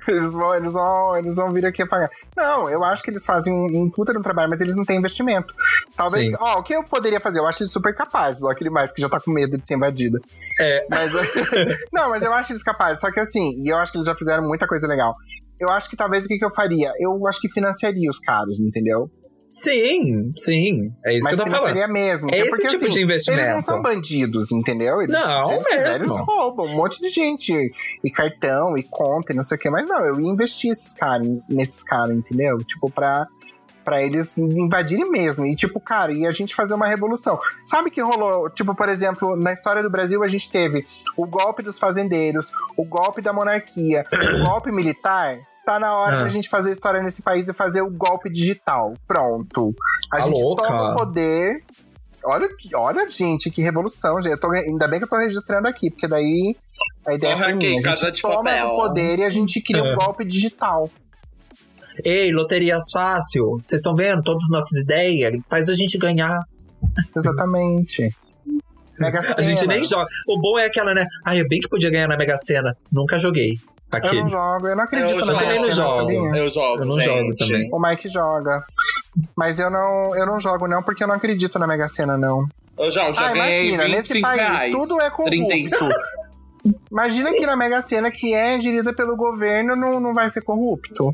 Eles 0.07 0.33
vão, 0.33 0.55
eles, 0.55 0.73
vão, 0.73 1.17
eles 1.17 1.35
vão 1.35 1.51
vir 1.51 1.65
aqui 1.65 1.81
apagar. 1.81 2.09
Não, 2.35 2.69
eu 2.69 2.83
acho 2.83 3.01
que 3.03 3.09
eles 3.09 3.25
fazem 3.25 3.53
um, 3.53 3.83
um 3.83 3.89
puta 3.89 4.11
no 4.13 4.21
trabalho, 4.21 4.49
mas 4.49 4.59
eles 4.59 4.75
não 4.75 4.83
têm 4.83 4.97
investimento. 4.97 5.53
Talvez. 5.95 6.27
Sim. 6.27 6.35
Ó, 6.39 6.59
o 6.59 6.63
que 6.63 6.73
eu 6.73 6.83
poderia 6.83 7.21
fazer? 7.21 7.39
Eu 7.39 7.47
acho 7.47 7.63
eles 7.63 7.71
super 7.71 7.95
capazes, 7.95 8.43
ó, 8.43 8.49
aquele 8.49 8.69
mais 8.69 8.91
que 8.91 9.01
já 9.01 9.07
tá 9.07 9.19
com 9.19 9.31
medo 9.31 9.57
de 9.57 9.65
ser 9.65 9.75
invadida. 9.75 10.19
É. 10.59 10.85
Mas. 10.89 11.11
não, 11.93 12.09
mas 12.09 12.23
eu 12.23 12.33
acho 12.33 12.51
eles 12.51 12.63
capazes. 12.63 12.99
Só 12.99 13.11
que 13.11 13.19
assim, 13.19 13.63
e 13.63 13.69
eu 13.69 13.77
acho 13.77 13.91
que 13.91 13.97
eles 13.97 14.07
já 14.07 14.15
fizeram 14.15 14.43
muita 14.43 14.67
coisa 14.67 14.87
legal. 14.87 15.13
eu 15.59 15.69
acho 15.69 15.89
que 15.89 15.95
talvez 15.95 16.25
o 16.25 16.27
que, 16.27 16.37
que 16.37 16.45
eu 16.45 16.51
faria? 16.51 16.91
Eu 16.99 17.25
acho 17.27 17.39
que 17.39 17.49
financiaria 17.49 18.09
os 18.09 18.19
caras, 18.19 18.59
entendeu? 18.59 19.09
Sim, 19.53 20.33
sim. 20.35 20.91
É 21.05 21.15
isso 21.15 21.23
Mas 21.23 21.35
que 21.35 21.41
eu 21.41 21.45
tô 21.45 21.51
falando. 21.51 21.67
financiaria 21.67 21.87
mesmo. 21.87 22.27
É 22.31 22.39
esse 22.39 22.49
porque, 22.49 22.67
tipo 22.69 22.85
assim, 22.85 22.93
de 22.93 23.03
investimento. 23.03 23.39
Eles 23.39 23.53
não 23.53 23.61
são 23.61 23.81
bandidos, 23.83 24.51
entendeu? 24.51 24.99
Eles, 24.99 25.13
Não, 25.13 25.45
se 25.45 25.53
eles 25.53 25.67
quiserem, 25.67 25.95
eles 25.97 26.11
roubam 26.11 26.65
um 26.65 26.75
monte 26.75 26.99
de 26.99 27.07
gente. 27.09 27.53
E 28.03 28.09
cartão, 28.09 28.75
e 28.75 28.81
conta, 28.81 29.31
e 29.31 29.35
não 29.35 29.43
sei 29.43 29.55
o 29.55 29.59
quê. 29.59 29.69
Mas 29.69 29.87
não, 29.87 30.03
eu 30.03 30.19
ia 30.19 30.27
investir 30.27 30.71
esses 30.71 30.95
caras, 30.95 31.27
nesses 31.47 31.83
caras, 31.83 32.17
entendeu? 32.17 32.57
Tipo, 32.63 32.89
pra, 32.89 33.27
pra 33.85 34.01
eles 34.01 34.39
invadirem 34.39 35.07
mesmo. 35.11 35.45
E 35.45 35.55
tipo, 35.55 35.79
cara, 35.79 36.11
e 36.11 36.25
a 36.25 36.31
gente 36.31 36.55
fazer 36.55 36.73
uma 36.73 36.87
revolução. 36.87 37.37
Sabe 37.63 37.91
que 37.91 38.01
rolou, 38.01 38.49
tipo, 38.49 38.73
por 38.73 38.89
exemplo, 38.89 39.35
na 39.35 39.53
história 39.53 39.83
do 39.83 39.89
Brasil 39.89 40.23
a 40.23 40.27
gente 40.27 40.49
teve 40.49 40.83
o 41.15 41.27
golpe 41.27 41.61
dos 41.61 41.77
fazendeiros, 41.77 42.51
o 42.75 42.83
golpe 42.83 43.21
da 43.21 43.31
monarquia, 43.31 44.03
o 44.11 44.45
golpe 44.45 44.71
militar. 44.71 45.37
Tá 45.65 45.79
na 45.79 45.95
hora 45.97 46.17
Ah. 46.17 46.19
da 46.23 46.29
gente 46.29 46.49
fazer 46.49 46.71
história 46.71 47.01
nesse 47.01 47.21
país 47.21 47.47
e 47.47 47.53
fazer 47.53 47.81
o 47.81 47.89
golpe 47.89 48.29
digital. 48.29 48.93
Pronto. 49.07 49.73
A 50.11 50.17
Tá 50.17 50.23
gente 50.23 50.41
louca. 50.41 50.67
toma 50.67 50.91
o 50.91 50.95
poder. 50.95 51.63
Olha, 52.25 52.47
que- 52.57 52.75
olha, 52.75 53.09
gente, 53.09 53.49
que 53.51 53.61
revolução, 53.61 54.21
gente. 54.21 54.31
Eu 54.33 54.39
tô- 54.39 54.51
ainda 54.51 54.87
bem 54.87 54.99
que 54.99 55.05
eu 55.05 55.09
tô 55.09 55.17
registrando 55.17 55.67
aqui, 55.67 55.89
porque 55.91 56.07
daí 56.07 56.55
a 57.05 57.13
ideia 57.13 57.33
Porra, 57.35 57.45
foi 57.45 57.53
minha. 57.55 57.79
A 57.79 57.83
casa 57.83 58.05
gente 58.05 58.15
de 58.15 58.21
toma 58.21 58.43
papel. 58.43 58.67
o 58.67 58.75
poder 58.75 59.19
e 59.19 59.23
a 59.23 59.29
gente 59.29 59.61
cria 59.61 59.81
É. 59.81 59.91
um 59.91 59.95
golpe 59.95 60.23
digital. 60.25 60.89
Ei, 62.03 62.31
loterias 62.31 62.91
fácil. 62.91 63.59
Vocês 63.63 63.79
estão 63.79 63.95
vendo 63.95 64.23
todas 64.23 64.43
as 64.43 64.49
nossas 64.49 64.79
ideias? 64.79 65.33
Faz 65.49 65.69
a 65.69 65.73
gente 65.73 65.97
ganhar. 65.97 66.39
Exatamente. 67.15 68.09
Mega 68.99 69.19
A 69.19 69.41
gente 69.41 69.59
Sena. 69.61 69.73
nem 69.73 69.83
joga. 69.83 70.07
O 70.27 70.39
bom 70.39 70.57
é 70.59 70.65
aquela, 70.65 70.93
né? 70.93 71.05
Ah, 71.25 71.35
eu 71.35 71.47
bem 71.47 71.59
que 71.59 71.67
podia 71.67 71.89
ganhar 71.89 72.07
na 72.07 72.15
Mega 72.17 72.37
Sena. 72.37 72.75
Nunca 72.91 73.17
joguei. 73.17 73.57
Eu 73.97 74.01
não 74.01 74.09
Aqueles. 74.09 74.31
jogo, 74.31 74.67
eu 74.67 74.75
não 74.75 74.83
acredito 74.83 75.19
Eu 75.19 75.25
na 75.25 75.33
não 75.33 75.39
Sena, 75.39 75.71
jogo. 75.71 75.91
sabia? 75.91 76.19
Eu 76.19 76.49
jogo. 76.49 76.81
Eu 76.81 76.85
não 76.85 76.99
gente. 76.99 77.05
jogo 77.17 77.35
também. 77.35 77.69
O 77.71 77.79
Mike 77.79 78.09
joga. 78.09 78.65
Mas 79.35 79.59
eu 79.59 79.69
não, 79.69 80.15
eu 80.15 80.25
não 80.25 80.39
jogo, 80.39 80.67
não, 80.67 80.81
porque 80.83 81.03
eu 81.03 81.07
não 81.07 81.15
acredito 81.15 81.59
na 81.59 81.67
Mega 81.67 81.87
Sena, 81.87 82.17
não. 82.17 82.45
Eu 82.77 82.89
já, 82.89 83.11
já 83.11 83.27
ah, 83.27 83.35
imagina, 83.35 83.83
25 83.83 83.89
nesse 83.89 84.21
país 84.21 84.41
reais. 84.41 84.71
tudo 84.71 84.99
é 85.01 85.09
corrupto. 85.09 85.47
35. 85.47 85.89
Imagina 86.89 87.31
que 87.33 87.45
na 87.45 87.55
Mega 87.57 87.81
Sena, 87.81 88.09
que 88.09 88.33
é 88.33 88.59
gerida 88.59 88.93
pelo 88.95 89.15
governo, 89.17 89.75
não, 89.75 89.99
não 89.99 90.13
vai 90.13 90.29
ser 90.29 90.41
corrupto. 90.41 91.11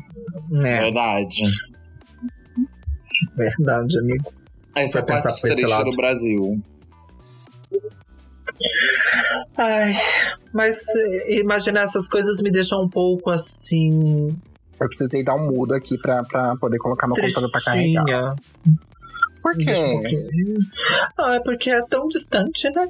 É, 0.62 0.80
Verdade. 0.80 1.42
verdade, 3.36 3.98
amigo. 3.98 4.32
Essa 4.76 4.98
é 4.98 5.02
a 5.02 5.04
parte 5.04 5.42
triste 5.42 5.84
do 5.84 5.96
Brasil. 5.96 6.62
Ai, 9.56 9.94
mas 10.52 10.80
eh, 10.96 11.38
imaginar 11.38 11.82
essas 11.82 12.08
coisas 12.08 12.40
me 12.40 12.50
deixam 12.50 12.82
um 12.82 12.88
pouco 12.88 13.30
assim. 13.30 14.28
Eu 14.80 14.88
precisei 14.88 15.22
dar 15.22 15.34
um 15.34 15.46
mudo 15.46 15.74
aqui 15.74 15.98
pra, 15.98 16.24
pra 16.24 16.56
poder 16.56 16.78
colocar 16.78 17.06
meu 17.06 17.16
computador 17.16 17.50
pra 17.50 17.60
carregar. 17.60 18.04
Tristinha. 18.04 18.34
Por 19.42 19.56
deixa 19.56 19.86
um 19.86 20.02
quê? 20.02 20.28
Ah, 21.18 21.34
é 21.36 21.40
porque 21.40 21.70
é 21.70 21.82
tão 21.86 22.06
distante, 22.08 22.68
né? 22.70 22.88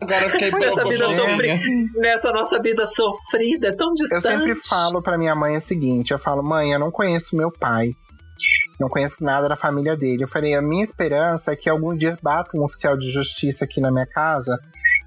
Agora 0.00 0.24
eu 0.24 0.30
fiquei 0.30 0.50
Nessa 0.54 0.84
vida 0.88 1.06
sofrida. 1.06 1.60
Nessa 1.96 2.32
nossa 2.32 2.58
vida 2.62 2.86
sofrida, 2.86 3.68
é 3.68 3.72
tão 3.72 3.88
Eu 3.88 3.94
distante. 3.94 4.22
sempre 4.22 4.54
falo 4.54 5.02
pra 5.02 5.18
minha 5.18 5.34
mãe 5.34 5.56
o 5.56 5.60
seguinte: 5.60 6.12
eu 6.12 6.18
falo, 6.18 6.42
mãe, 6.42 6.72
eu 6.72 6.78
não 6.78 6.90
conheço 6.90 7.36
meu 7.36 7.50
pai. 7.50 7.90
Não 8.78 8.88
conheço 8.88 9.24
nada 9.24 9.48
da 9.48 9.56
família 9.56 9.96
dele. 9.96 10.22
Eu 10.22 10.28
falei, 10.28 10.54
a 10.54 10.62
minha 10.62 10.84
esperança 10.84 11.50
é 11.52 11.56
que 11.56 11.68
algum 11.68 11.96
dia 11.96 12.16
bata 12.22 12.56
um 12.56 12.62
oficial 12.62 12.96
de 12.96 13.10
justiça 13.10 13.64
aqui 13.64 13.80
na 13.80 13.90
minha 13.90 14.06
casa 14.06 14.56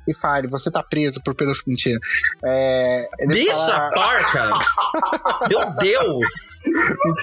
e 0.08 0.14
fale, 0.16 0.48
você 0.48 0.72
tá 0.72 0.84
preso 0.90 1.22
por 1.24 1.34
pedofilia. 1.36 1.62
Mentira. 1.68 2.00
É, 2.46 3.08
ele 3.20 3.34
Bicha 3.34 3.54
fala- 3.54 3.92
porca! 3.92 4.50
Meu 5.50 5.76
Deus! 5.76 6.60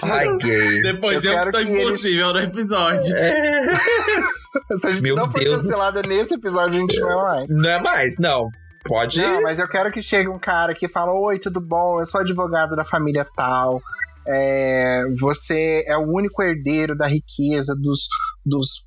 Ai, 0.05 0.37
gay. 0.37 0.81
Depois 0.81 1.23
Eu 1.23 1.33
eu, 1.33 1.51
tô 1.51 1.57
que 1.59 1.63
eles- 1.65 1.79
impossível 1.81 2.33
no 2.33 2.39
episódio. 2.39 3.15
É, 3.15 3.61
Se 4.77 4.87
a 4.87 4.91
gente 4.91 5.01
Meu 5.01 5.15
não 5.15 5.29
for 5.29 5.39
Deus. 5.39 5.57
cancelada 5.61 6.01
nesse 6.03 6.33
episódio, 6.35 6.77
a 6.77 6.79
gente 6.81 6.99
não 6.99 7.09
é 7.11 7.15
mais. 7.23 7.45
não 7.49 7.69
é 7.69 7.81
mais, 7.81 8.15
não. 8.19 8.49
Pode. 8.87 9.21
Não, 9.21 9.41
mas 9.41 9.59
eu 9.59 9.67
quero 9.67 9.91
que 9.91 10.01
chegue 10.01 10.29
um 10.29 10.39
cara 10.39 10.73
que 10.73 10.87
fala: 10.87 11.11
Oi, 11.11 11.37
tudo 11.37 11.59
bom? 11.59 11.99
Eu 11.99 12.05
sou 12.05 12.21
advogado 12.21 12.75
da 12.75 12.85
família 12.85 13.25
tal. 13.35 13.81
É, 14.27 15.01
você 15.19 15.83
é 15.87 15.97
o 15.97 16.01
único 16.07 16.41
herdeiro 16.41 16.95
da 16.95 17.07
riqueza 17.07 17.73
dos, 17.75 18.07
dos 18.45 18.85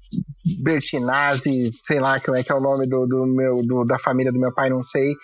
Bertinazzi, 0.62 1.70
sei 1.82 2.00
lá 2.00 2.18
como 2.20 2.36
é 2.36 2.42
que 2.42 2.50
é 2.50 2.54
o 2.54 2.60
nome 2.60 2.86
do, 2.88 3.06
do 3.06 3.26
meu, 3.26 3.62
do- 3.62 3.84
da 3.84 3.98
família 3.98 4.32
do 4.32 4.38
meu 4.40 4.52
pai, 4.52 4.70
não 4.70 4.82
sei. 4.82 5.14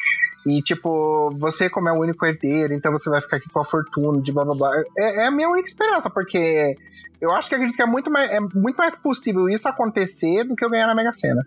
E, 0.47 0.63
tipo, 0.63 1.31
você, 1.39 1.69
como 1.69 1.89
é 1.89 1.93
o 1.93 2.01
único 2.01 2.25
herdeiro, 2.25 2.73
então 2.73 2.93
você 2.93 3.11
vai 3.11 3.21
ficar 3.21 3.37
aqui 3.37 3.49
com 3.53 3.61
a 3.61 3.65
fortuna 3.65 4.21
de 4.23 4.33
blá 4.33 4.45
blá 4.45 4.55
blá. 4.55 4.71
É, 4.97 5.25
é 5.25 5.27
a 5.27 5.31
minha 5.31 5.49
única 5.49 5.69
esperança, 5.69 6.09
porque 6.11 6.73
eu 7.21 7.31
acho 7.33 7.49
que 7.49 7.55
acredito 7.55 7.77
que 7.77 7.83
é 7.83 7.87
muito, 7.87 8.11
mais, 8.11 8.31
é 8.31 8.41
muito 8.41 8.77
mais 8.77 8.97
possível 8.97 9.49
isso 9.49 9.69
acontecer 9.69 10.45
do 10.45 10.55
que 10.55 10.65
eu 10.65 10.71
ganhar 10.71 10.87
na 10.87 10.95
Mega 10.95 11.13
Sena. 11.13 11.45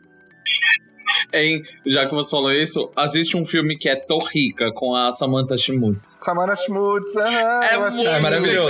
Hein, 1.34 1.63
já 1.86 2.08
que 2.08 2.13
você 2.13 2.32
falou 2.32 2.52
isso, 2.52 2.91
assiste 2.95 3.38
um 3.38 3.45
filme 3.45 3.78
que 3.78 3.89
é 3.89 3.95
Torrica 3.95 4.71
com 4.74 4.95
a 4.95 5.12
Samantha 5.12 5.56
Schmutz. 5.58 6.17
Samara 6.21 6.56
Schmutz, 6.56 7.15
aham. 7.15 7.63
É 7.63 7.78
muito. 7.78 8.08
É 8.08 8.19
maravilhoso. 8.19 8.69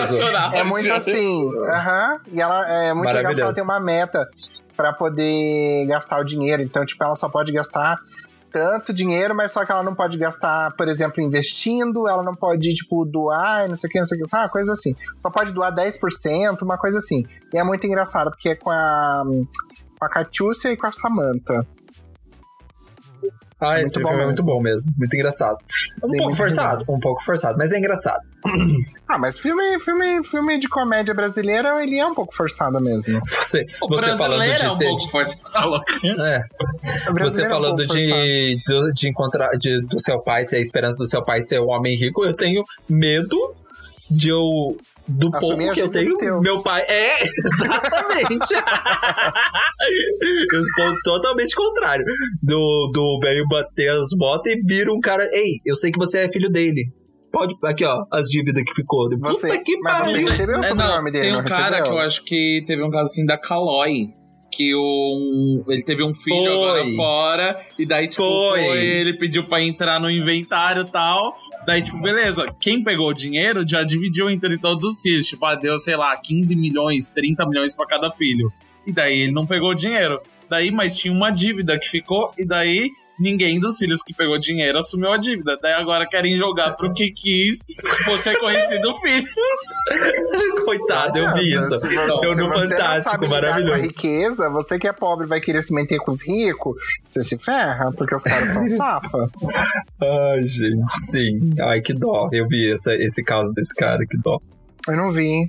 É 0.54 0.64
muito 0.64 0.94
assim, 0.94 1.50
aham. 1.70 2.20
E 2.32 2.42
ela 2.42 2.72
é 2.72 2.94
muito 2.94 3.14
legal 3.14 3.32
porque 3.32 3.42
ela 3.42 3.54
tem 3.54 3.64
uma 3.64 3.80
meta 3.80 4.28
pra 4.76 4.94
poder 4.94 5.86
gastar 5.88 6.20
o 6.20 6.24
dinheiro. 6.24 6.62
Então, 6.62 6.86
tipo, 6.86 7.04
ela 7.04 7.16
só 7.16 7.30
pode 7.30 7.52
gastar 7.52 7.98
tanto 8.52 8.94
dinheiro, 8.94 9.34
mas 9.36 9.52
só 9.52 9.66
que 9.66 9.72
ela 9.72 9.84
não 9.84 9.96
pode 9.96 10.18
gastar, 10.18 10.76
por 10.76 10.88
exemplo, 10.88 11.24
investindo, 11.24 12.08
ela 12.08 12.22
não 12.22 12.36
pode, 12.36 12.74
tipo, 12.74 13.06
doar, 13.06 13.70
não 13.70 13.78
sei 13.78 13.88
o 13.88 13.92
que, 13.92 14.00
não 14.00 14.06
sei 14.06 14.20
o 14.20 14.24
que, 14.24 14.30
sabe? 14.30 14.52
Coisa 14.52 14.74
assim. 14.74 14.94
Só 15.22 15.30
pode 15.32 15.54
doar 15.54 15.74
10%, 15.74 16.62
uma 16.62 16.78
coisa 16.78 16.98
assim. 16.98 17.24
E 17.54 17.58
é 17.58 17.64
muito 17.64 17.88
engraçado, 17.88 18.30
porque 18.30 18.50
é 18.50 18.56
com 18.56 18.70
a, 18.70 19.24
com 19.26 20.06
a 20.06 20.10
Catiúcia 20.10 20.70
e 20.70 20.78
com 20.78 20.88
a 20.88 20.92
Samantha. 20.92 21.66
Ah, 23.62 23.74
Muito 23.74 23.84
esse 23.86 24.02
bom 24.02 24.08
filme 24.10 24.24
é 24.24 24.26
muito 24.26 24.43
bom 24.43 24.60
mesmo. 24.62 24.91
Muito 24.97 25.13
engraçado. 25.13 25.58
Um 26.04 26.10
Tem 26.10 26.17
pouco 26.17 26.36
forçado, 26.36 26.84
um 26.89 27.00
pouco 27.00 27.24
forçado, 27.24 27.58
mas 27.58 27.71
é 27.71 27.78
engraçado. 27.78 28.21
Ah, 29.13 29.19
mas 29.19 29.38
filme, 29.39 29.78
filme, 29.82 30.24
filme 30.24 30.58
de 30.58 30.69
comédia 30.69 31.13
brasileira, 31.13 31.84
ele 31.84 32.00
é 32.00 32.06
um 32.08 32.15
pouco 32.15 32.34
forçado 32.34 32.80
mesmo. 32.80 33.19
Você, 33.28 33.65
O 33.82 33.89
você 33.89 34.15
falando 34.15 34.39
brasileiro 34.39 34.58
de. 34.60 34.65
é 34.65 34.71
um 34.71 34.78
de- 34.78 34.86
pouco 34.86 35.08
forçado. 35.10 35.41
é, 36.26 36.39
O 36.39 37.04
você 37.04 37.12
brasileiro 37.12 37.54
é 37.54 37.58
um 37.58 37.62
falando 37.62 37.88
de, 37.88 38.58
do- 38.65 38.93
de 38.93 39.10
encontrar 39.10 39.50
de, 39.60 39.82
do 39.82 40.00
seu 40.00 40.17
pai, 40.21 40.45
ter 40.45 40.56
a 40.56 40.60
esperança 40.62 40.95
do 40.95 41.06
seu 41.06 41.21
pai 41.21 41.41
ser 41.41 41.60
um 41.60 41.69
homem 41.71 41.93
rico, 41.97 42.24
eu 42.24 42.32
tenho 42.34 42.63
medo 42.88 43.36
de 44.10 44.30
eu. 44.30 44.78
Do 45.08 45.30
Assumir 45.36 45.66
pouco 45.66 45.74
que 45.74 45.80
eu 45.82 45.90
tenho, 45.92 46.18
teu. 46.18 46.42
meu 46.42 46.62
pai. 46.62 46.84
É, 46.88 47.24
exatamente. 47.26 48.54
eu 50.54 50.62
sou 50.78 50.96
totalmente 51.04 51.56
contrário. 51.56 52.06
Do, 52.42 52.92
do 52.94 53.20
velho 53.22 53.46
bater 53.50 53.90
as 53.92 54.10
botas 54.18 54.54
e 54.54 54.60
vira 54.66 54.92
um 54.94 55.00
cara. 55.00 55.28
Ei, 55.34 55.60
eu 55.66 55.76
sei 55.76 55.92
que 55.92 55.98
você 56.00 56.20
é 56.20 56.32
filho 56.32 56.50
dele. 56.50 56.92
Pode. 57.32 57.56
Aqui, 57.64 57.86
ó, 57.86 58.04
as 58.12 58.28
dívidas 58.28 58.64
que 58.64 58.74
ficou. 58.74 59.10
Você, 59.20 59.48
Puta 59.48 59.64
que 59.64 59.78
mas 59.80 59.98
você 60.08 60.12
pariu. 60.14 60.28
recebeu 60.30 60.60
o 60.60 60.64
É, 60.64 60.68
sobrenome 60.70 61.12
dele, 61.12 61.24
tem 61.26 61.34
não 61.34 61.40
um 61.40 61.44
cara 61.46 61.64
recebeu? 61.78 61.84
que 61.84 61.90
eu 61.92 61.98
acho 62.00 62.24
que 62.24 62.64
teve 62.68 62.84
um 62.84 62.90
caso 62.90 63.04
assim 63.10 63.26
da 63.26 63.38
Calói. 63.38 64.08
Que 64.54 64.76
um, 64.76 65.64
ele 65.70 65.82
teve 65.82 66.04
um 66.04 66.14
filho 66.14 66.36
Foi. 66.44 66.52
agora 66.54 66.84
fora, 66.94 67.58
e 67.80 67.86
daí, 67.86 68.10
tipo, 68.10 68.22
Foi. 68.22 68.66
foi, 68.66 68.80
ele 68.86 69.18
pediu 69.18 69.46
pra 69.46 69.62
entrar 69.62 69.98
no 69.98 70.12
inventário 70.12 70.84
e 70.86 70.92
tal. 70.92 71.34
Daí, 71.65 71.82
tipo, 71.82 72.00
beleza, 72.02 72.54
quem 72.60 72.84
pegou 72.84 73.10
o 73.10 73.13
dinheiro 73.13 73.67
já 73.67 73.84
dividiu 73.84 74.30
entre 74.30 74.58
todos 74.58 74.84
os 74.84 75.02
filhos. 75.02 75.28
Tipo, 75.28 75.45
ah, 75.45 75.56
deu, 75.56 75.78
sei 75.78 75.95
lá, 75.95 76.15
15 76.17 76.56
milhões, 76.56 77.08
30 77.10 77.45
milhões 77.45 77.76
pra 77.76 77.86
cada 77.86 78.12
filho. 78.12 78.52
E 78.86 78.91
daí 78.91 79.21
ele 79.21 79.32
não 79.32 79.45
pegou 79.45 79.69
o 79.69 79.76
dinheiro. 79.76 80.19
Daí, 80.50 80.71
mas 80.71 80.97
tinha 80.97 81.13
uma 81.13 81.30
dívida 81.30 81.78
que 81.80 81.88
ficou, 81.88 82.34
e 82.38 82.45
daí 82.45 82.89
ninguém 83.22 83.60
dos 83.60 83.78
filhos 83.78 84.02
que 84.04 84.14
pegou 84.14 84.38
dinheiro 84.40 84.78
assumiu 84.78 85.12
a 85.12 85.18
dívida. 85.18 85.58
Daí 85.62 85.74
agora 85.74 86.08
querem 86.08 86.36
jogar 86.38 86.72
pro 86.72 86.92
que 86.94 87.12
quis 87.12 87.64
que 87.64 87.76
fosse 88.04 88.30
reconhecido 88.30 88.90
o 88.92 88.96
filho. 89.00 89.28
Coitado, 90.66 91.20
eu 91.20 91.34
vi 91.34 91.52
isso. 91.52 91.70
Se 91.80 91.88
você, 91.88 92.26
Eu 92.26 92.34
se 92.34 92.42
no 92.42 92.50
você 92.50 92.64
não 92.64 92.70
Fantástico, 92.70 93.10
sabe 93.12 93.26
lidar 93.26 93.40
com 93.42 93.48
a 93.48 93.52
maravilhoso. 93.52 93.82
riqueza, 93.82 94.50
você 94.50 94.80
que 94.80 94.88
é 94.88 94.94
pobre 94.94 95.28
vai 95.28 95.40
querer 95.40 95.62
se 95.62 95.74
meter 95.74 95.98
com 95.98 96.12
os 96.12 96.26
ricos, 96.26 96.76
você 97.10 97.24
se 97.24 97.38
ferra, 97.38 97.92
porque 97.96 98.16
os 98.16 98.24
caras 98.24 98.50
são 98.50 98.68
safa. 98.76 99.30
Ai, 100.02 100.44
gente, 100.46 100.94
sim. 101.10 101.50
Ai, 101.62 101.82
que 101.82 101.94
dó. 101.94 102.30
Eu 102.32 102.48
vi 102.48 102.72
essa, 102.72 102.94
esse 102.96 103.24
caso 103.24 103.54
desse 103.54 103.74
cara, 103.76 104.06
que 104.10 104.18
dó. 104.18 104.40
Eu 104.88 104.98
não 104.98 105.12
vi. 105.12 105.48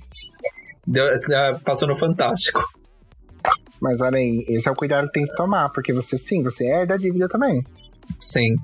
Deu- 0.86 1.06
ah, 1.34 1.58
passou 1.64 1.86
no 1.88 1.96
Fantástico. 1.96 2.62
Mas 3.82 4.00
olha 4.00 4.16
aí, 4.16 4.44
esse 4.48 4.68
é 4.68 4.70
o 4.70 4.76
cuidado 4.76 5.08
que 5.08 5.14
tem 5.14 5.26
que 5.26 5.34
tomar, 5.34 5.68
porque 5.70 5.92
você 5.92 6.16
sim, 6.16 6.40
você 6.40 6.64
herda 6.64 6.94
a 6.94 6.96
dívida 6.96 7.28
também. 7.28 7.60
Sim. 8.20 8.54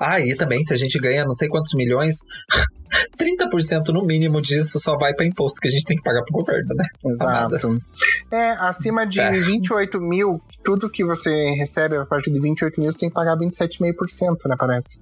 Ah, 0.00 0.18
e 0.18 0.34
também, 0.34 0.64
se 0.64 0.72
a 0.72 0.76
gente 0.76 0.98
ganha 0.98 1.26
não 1.26 1.34
sei 1.34 1.46
quantos 1.46 1.74
milhões, 1.74 2.16
30% 3.20 3.88
no 3.88 4.02
mínimo 4.02 4.40
disso 4.40 4.80
só 4.80 4.96
vai 4.96 5.12
para 5.12 5.26
imposto 5.26 5.60
que 5.60 5.68
a 5.68 5.70
gente 5.70 5.84
tem 5.84 5.98
que 5.98 6.02
pagar 6.02 6.22
pro 6.22 6.32
governo, 6.32 6.74
né? 6.74 6.84
Exato. 7.04 7.30
Amadas. 7.30 7.92
É, 8.32 8.50
acima 8.52 9.06
de 9.06 9.20
É. 9.20 9.38
28 9.38 10.00
mil, 10.00 10.40
tudo 10.64 10.88
que 10.88 11.04
você 11.04 11.30
recebe 11.58 11.98
a 11.98 12.06
partir 12.06 12.32
de 12.32 12.40
28 12.40 12.80
mil, 12.80 12.90
você 12.90 12.98
tem 12.98 13.10
que 13.10 13.14
pagar 13.14 13.36
27,5%, 13.36 14.48
né, 14.48 14.56
parece? 14.58 14.98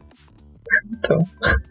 Então. 0.99 1.19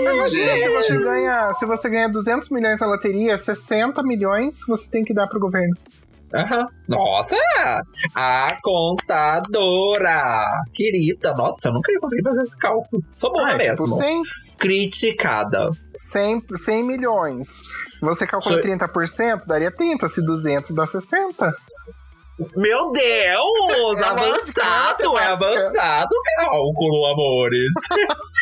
Imagina 0.00 0.54
se 0.54 0.70
você 0.70 0.98
ganha, 0.98 1.52
se 1.52 1.66
você 1.66 1.90
ganha 1.90 2.08
200 2.08 2.48
milhões 2.48 2.80
na 2.80 2.86
loteria, 2.86 3.36
60 3.36 4.02
milhões 4.02 4.60
você 4.66 4.88
tem 4.88 5.04
que 5.04 5.12
dar 5.12 5.26
pro 5.26 5.38
governo. 5.38 5.76
Aham. 6.34 6.66
Nossa! 6.88 7.36
A 8.14 8.56
contadora! 8.62 10.44
Querida, 10.74 11.32
nossa, 11.34 11.68
eu 11.68 11.72
nunca 11.74 11.92
ia 11.92 12.00
conseguir 12.00 12.22
fazer 12.22 12.42
esse 12.42 12.58
cálculo. 12.58 13.02
Sou 13.14 13.32
boa 13.32 13.46
Ah, 13.48 13.52
é 13.52 13.56
mesmo. 13.58 13.84
tipo 13.84 13.96
100, 13.96 14.22
Criticada. 14.58 15.68
100, 15.96 16.42
100 16.56 16.82
milhões. 16.84 17.46
Você 18.02 18.26
calcula 18.26 18.54
Sou- 18.56 18.62
30%, 18.62 19.46
daria 19.46 19.70
30. 19.70 20.08
Se 20.08 20.24
200 20.24 20.74
dá 20.74 20.86
60. 20.86 21.52
Meu 22.54 22.92
Deus! 22.92 23.72
É 23.72 23.80
lógica, 23.80 24.10
avançado! 24.10 25.18
é 25.18 25.22
É 25.22 25.26
avançado 25.28 26.08
cálculo, 26.36 27.06
amores. 27.06 27.72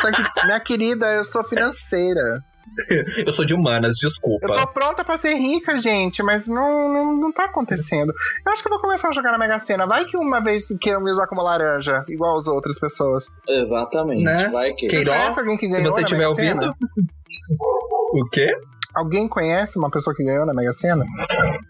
Que, 0.00 0.46
minha 0.46 0.60
querida, 0.60 1.06
eu 1.12 1.24
sou 1.24 1.44
financeira. 1.44 2.42
eu 3.26 3.32
sou 3.32 3.44
de 3.44 3.54
humanas, 3.54 4.02
Eu 4.02 4.08
desculpa. 4.08 4.54
tô 4.54 4.66
pronta 4.68 5.04
pra 5.04 5.16
ser 5.16 5.34
rica, 5.34 5.80
gente, 5.80 6.22
mas 6.22 6.46
não, 6.48 6.88
não, 6.92 7.16
não 7.16 7.32
tá 7.32 7.44
acontecendo. 7.44 8.12
Eu 8.46 8.52
acho 8.52 8.62
que 8.62 8.68
eu 8.68 8.72
vou 8.72 8.80
começar 8.80 9.08
a 9.08 9.12
jogar 9.12 9.32
na 9.32 9.38
Mega 9.38 9.58
Sena. 9.60 9.86
Vai 9.86 10.04
que 10.04 10.16
uma 10.16 10.40
vez 10.40 10.64
queiram 10.80 11.02
me 11.02 11.10
usar 11.10 11.26
como 11.28 11.42
laranja, 11.42 12.00
igual 12.10 12.38
as 12.38 12.46
outras 12.46 12.78
pessoas. 12.78 13.24
Exatamente. 13.48 14.22
Né? 14.22 14.48
Vai 14.50 14.72
que. 14.74 14.86
Queiroz, 14.86 15.16
conhece 15.18 15.40
alguém 15.40 15.56
que 15.58 15.68
se 15.68 15.82
você 15.82 16.02
estiver 16.02 16.28
ouvindo. 16.28 16.72
O 18.12 18.28
quê? 18.30 18.52
Alguém 18.94 19.28
conhece 19.28 19.78
uma 19.78 19.90
pessoa 19.90 20.14
que 20.16 20.24
ganhou 20.24 20.44
na 20.44 20.52
Mega 20.54 20.72
Sena? 20.72 21.04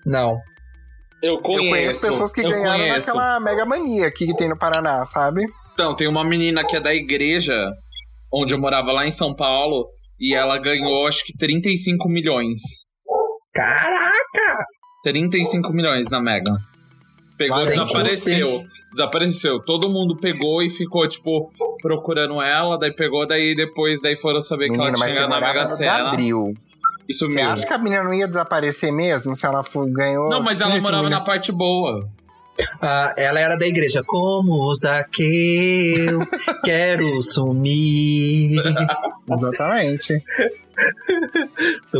Não. 0.06 0.38
Eu 1.22 1.34
Eu 1.34 1.42
conheço. 1.42 1.68
conheço 1.70 2.06
pessoas 2.06 2.32
que 2.32 2.40
eu 2.40 2.48
ganharam 2.50 2.78
conheço. 2.78 3.08
naquela 3.08 3.40
Mega 3.40 3.64
Mania 3.66 4.06
aqui 4.06 4.26
que 4.26 4.34
tem 4.36 4.48
no 4.48 4.56
Paraná, 4.56 5.04
sabe? 5.04 5.44
Então, 5.74 5.94
tem 5.94 6.08
uma 6.08 6.24
menina 6.24 6.64
que 6.64 6.76
é 6.76 6.80
da 6.80 6.94
igreja, 6.94 7.54
onde 8.32 8.54
eu 8.54 8.58
morava 8.58 8.90
lá 8.92 9.06
em 9.06 9.10
São 9.10 9.34
Paulo, 9.34 9.86
e 10.20 10.34
ela 10.34 10.58
ganhou 10.58 11.06
acho 11.06 11.24
que 11.24 11.36
35 11.36 12.08
milhões. 12.08 12.60
Caraca! 13.52 14.64
35 15.02 15.72
milhões 15.72 16.10
na 16.10 16.20
Mega. 16.20 16.52
Pegou, 17.38 17.56
Vai, 17.56 17.66
desapareceu. 17.68 18.62
Desapareceu. 18.92 19.60
Todo 19.64 19.88
mundo 19.88 20.16
pegou 20.20 20.62
e 20.62 20.68
ficou, 20.70 21.08
tipo, 21.08 21.50
procurando 21.80 22.40
ela, 22.42 22.78
daí 22.78 22.92
pegou, 22.94 23.26
daí 23.26 23.54
depois 23.54 24.00
daí 24.02 24.16
foram 24.16 24.40
saber 24.40 24.68
que 24.68 24.74
ela 24.74 24.90
mas 24.90 25.00
tinha 25.00 25.22
você 25.22 25.26
na 25.26 25.40
Mega 25.40 25.66
Sena. 25.66 25.96
Gabriel. 26.04 26.52
E 27.08 27.12
Você 27.14 27.26
sumiu. 27.26 27.50
acha 27.50 27.66
que 27.66 27.72
a 27.72 27.78
menina 27.78 28.04
não 28.04 28.14
ia 28.14 28.28
desaparecer 28.28 28.92
mesmo 28.92 29.34
se 29.34 29.44
ela 29.46 29.64
for- 29.64 29.90
ganhou? 29.90 30.28
Não, 30.28 30.42
mas 30.42 30.60
ela 30.60 30.70
35 30.72 30.82
morava 30.92 31.10
na 31.10 31.20
parte 31.24 31.50
boa. 31.50 32.06
Ah, 32.80 33.14
ela 33.16 33.40
era 33.40 33.56
da 33.56 33.66
igreja. 33.66 34.02
Como 34.04 34.74
Zaqueu, 34.74 36.20
quero 36.64 37.16
sumir. 37.18 38.62
Exatamente. 39.30 40.22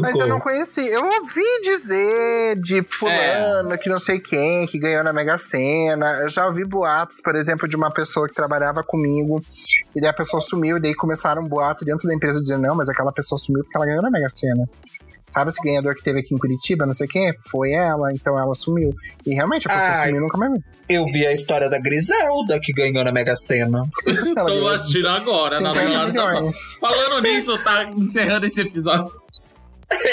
Mas 0.01 0.19
eu 0.19 0.27
não 0.27 0.41
conheci. 0.41 0.87
Eu 0.87 1.05
ouvi 1.05 1.61
dizer 1.63 2.57
de 2.57 2.83
fulano, 2.83 3.77
que 3.79 3.89
não 3.89 3.99
sei 3.99 4.19
quem, 4.21 4.67
que 4.67 4.79
ganhou 4.79 5.05
na 5.05 5.13
Mega 5.13 5.37
Sena. 5.37 6.07
Eu 6.23 6.29
já 6.31 6.47
ouvi 6.47 6.65
boatos, 6.65 7.21
por 7.23 7.37
exemplo, 7.37 7.69
de 7.69 7.77
uma 7.77 7.93
pessoa 7.93 8.27
que 8.27 8.35
trabalhava 8.35 8.83
comigo. 8.83 9.41
E 9.95 10.01
daí 10.01 10.11
a 10.11 10.15
pessoa 10.15 10.41
sumiu, 10.41 10.77
e 10.77 10.81
daí 10.81 10.95
começaram 10.95 11.43
um 11.43 11.49
boato 11.49 11.85
dentro 11.85 12.09
da 12.09 12.15
empresa 12.15 12.41
dizendo, 12.41 12.63
não, 12.63 12.77
mas 12.77 12.89
aquela 12.89 13.13
pessoa 13.13 13.39
sumiu 13.39 13.63
porque 13.65 13.77
ela 13.77 13.87
ganhou 13.87 14.03
na 14.03 14.11
Mega 14.11 14.29
Sena. 14.31 14.69
Sabe 15.31 15.49
esse 15.49 15.63
ganhador 15.63 15.95
que 15.95 16.03
teve 16.03 16.21
aqui 16.21 16.35
em 16.35 16.39
Curitiba, 16.39 16.85
não 16.85 16.93
sei 16.93 17.07
quem? 17.07 17.33
Foi 17.51 17.73
ela, 17.73 18.09
então 18.13 18.39
ela 18.39 18.55
sumiu. 18.55 18.93
E 19.25 19.35
realmente 19.35 19.67
a 19.71 19.75
pessoa 19.75 19.93
Ai. 19.93 20.07
sumiu 20.07 20.17
e 20.17 20.21
nunca 20.21 20.37
mais 20.39 20.53
viu. 20.53 20.63
Eu 20.89 21.05
vi 21.07 21.27
a 21.27 21.33
história 21.33 21.71
da 21.71 21.79
Griselda 21.79 22.59
que 22.61 22.73
ganhou 22.73 23.05
na 23.05 23.13
Mega 23.13 23.35
Sena. 23.37 23.85
Tô 24.35 24.67
assistindo 24.69 25.09
agora, 25.09 25.61
na 25.61 25.73
50 25.73 25.89
verdade. 25.89 26.13
milhões. 26.13 26.59
Falando 26.81 27.23
nisso, 27.23 27.57
tá 27.63 27.85
encerrando 27.97 28.47
esse 28.47 28.61
episódio. 28.61 29.13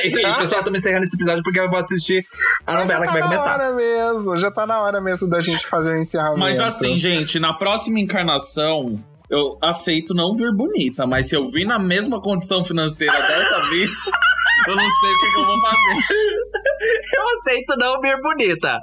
E 0.03 0.10
pessoal, 0.12 0.63
tô 0.63 0.71
me 0.71 0.80
encerrando 0.80 1.06
esse 1.06 1.15
episódio 1.15 1.43
porque 1.43 1.60
eu 1.60 1.69
vou 1.69 1.77
assistir 1.77 2.25
a 2.65 2.73
Mas 2.73 2.82
novela 2.82 3.06
já 3.06 3.12
que 3.12 3.13
vai 3.13 3.21
tá 3.21 3.27
na 3.27 3.36
começar. 3.36 3.53
hora 3.53 3.75
mesmo, 3.75 4.38
já 4.39 4.51
tá 4.51 4.65
na 4.65 4.82
hora 4.82 4.99
mesmo 4.99 5.30
da 5.30 5.39
gente 5.39 5.67
fazer 5.67 5.91
o 5.91 6.01
encerramento. 6.01 6.39
Mas 6.39 6.60
assim, 6.60 6.97
gente, 6.97 7.39
na 7.39 7.53
próxima 7.53 7.99
encarnação, 7.99 8.95
eu 9.30 9.56
aceito 9.62 10.15
não 10.15 10.36
vir 10.36 10.51
bonita, 10.56 11.06
mas 11.06 11.27
se 11.30 11.36
eu 11.36 11.43
vir 11.45 11.65
na 11.65 11.77
mesma 11.77 12.19
condição 12.21 12.63
financeira 12.63 13.19
dessa 13.19 13.69
vida, 13.69 13.91
eu 14.67 14.76
não 14.76 14.89
sei 14.89 15.13
o 15.13 15.17
que, 15.17 15.32
que 15.32 15.39
eu 15.39 15.46
vou 15.46 15.60
fazer. 15.62 15.98
Eu 17.17 17.39
aceito 17.39 17.76
não 17.78 18.00
vir 18.00 18.22
bonita. 18.22 18.78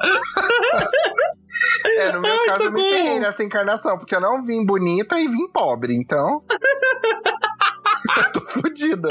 É, 1.84 2.12
no 2.12 2.20
meu 2.20 2.32
Ai, 2.32 2.46
caso 2.46 2.64
eu 2.64 2.72
me 2.72 2.82
ferrei 2.82 3.20
nessa 3.20 3.44
encarnação, 3.44 3.96
porque 3.96 4.14
eu 4.14 4.20
não 4.20 4.42
vim 4.42 4.64
bonita 4.66 5.18
e 5.18 5.28
vim 5.28 5.48
pobre, 5.48 5.94
então. 5.94 6.42
tô 8.32 8.40
fodida. 8.40 9.08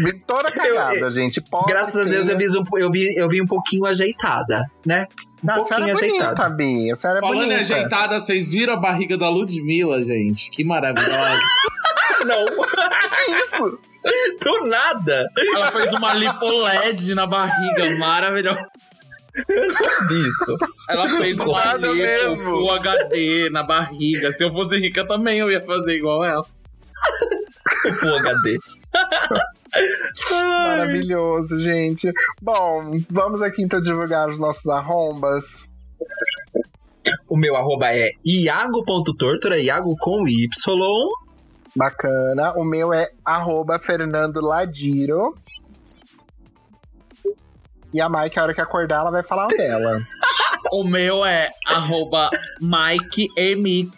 Vim 0.00 0.18
toda 0.26 0.50
cagada, 0.50 1.10
gente. 1.10 1.40
Pobre, 1.40 1.72
Graças 1.72 1.96
a 1.96 2.04
Deus 2.04 2.28
eu 2.28 2.36
vi, 2.36 2.48
um, 2.48 2.64
eu, 2.78 2.90
vi, 2.90 3.16
eu 3.16 3.28
vi 3.28 3.40
um 3.42 3.46
pouquinho 3.46 3.86
ajeitada, 3.86 4.64
né? 4.84 5.06
Um 5.42 5.46
Não, 5.46 5.54
a 5.54 5.66
senhora 5.66 5.84
pouquinho 5.86 5.90
é 5.90 5.94
bonita, 5.94 6.24
ajeitada. 6.26 6.54
Bi. 6.54 6.90
A 6.90 6.94
senhora 6.94 7.18
é 7.18 7.20
Falando 7.20 7.38
bonita. 7.38 7.60
ajeitada, 7.60 8.20
vocês 8.20 8.52
viram 8.52 8.74
a 8.74 8.76
barriga 8.76 9.16
da 9.16 9.28
Ludmilla, 9.28 10.02
gente? 10.02 10.50
Que 10.50 10.64
maravilhosa. 10.64 11.38
Não, 12.26 12.44
Que 12.46 13.30
isso? 13.32 13.78
do 14.42 14.66
nada. 14.68 15.26
Ela 15.54 15.70
fez 15.72 15.92
uma 15.94 16.14
lipoled 16.14 17.14
na 17.14 17.26
barriga, 17.26 17.96
maravilhosa. 17.98 18.66
Visto. 20.08 20.56
Ela 20.88 21.08
fez 21.08 21.38
uma 21.40 21.58
Nada 21.64 21.88
lipo 21.88 21.94
mesmo. 21.94 22.38
Full 22.38 22.70
HD 22.72 23.50
na 23.50 23.62
barriga. 23.62 24.30
Se 24.32 24.44
eu 24.44 24.50
fosse 24.50 24.78
rica 24.78 25.06
também, 25.06 25.38
eu 25.38 25.50
ia 25.50 25.60
fazer 25.60 25.94
igual 25.94 26.24
ela. 26.24 26.44
Full 28.00 28.18
HD. 28.18 28.58
Maravilhoso, 30.30 31.60
gente. 31.60 32.10
Bom, 32.40 32.90
vamos 33.10 33.42
aqui 33.42 33.62
então 33.62 33.80
divulgar 33.80 34.28
os 34.28 34.38
nossos 34.38 34.66
arrombas. 34.66 35.68
O 37.28 37.36
meu 37.36 37.56
arroba 37.56 37.94
é 37.94 38.12
iago.tortura, 38.24 39.58
iago 39.58 39.94
com 40.00 40.26
Y. 40.26 40.48
Bacana. 41.76 42.52
O 42.56 42.64
meu 42.64 42.92
é 42.92 43.10
arroba 43.24 43.78
Fernando 43.78 44.40
Ladiro. 44.40 45.36
E 47.92 48.00
a 48.00 48.08
Mike, 48.08 48.38
a 48.38 48.42
hora 48.42 48.54
que 48.54 48.60
acordar, 48.60 49.00
ela 49.00 49.10
vai 49.10 49.22
falar 49.22 49.46
o 49.46 49.48
dela. 49.48 50.00
O 50.72 50.82
meu 50.82 51.24
é 51.24 51.50
arroba 51.66 52.30
mikemkke.off. 52.60 53.94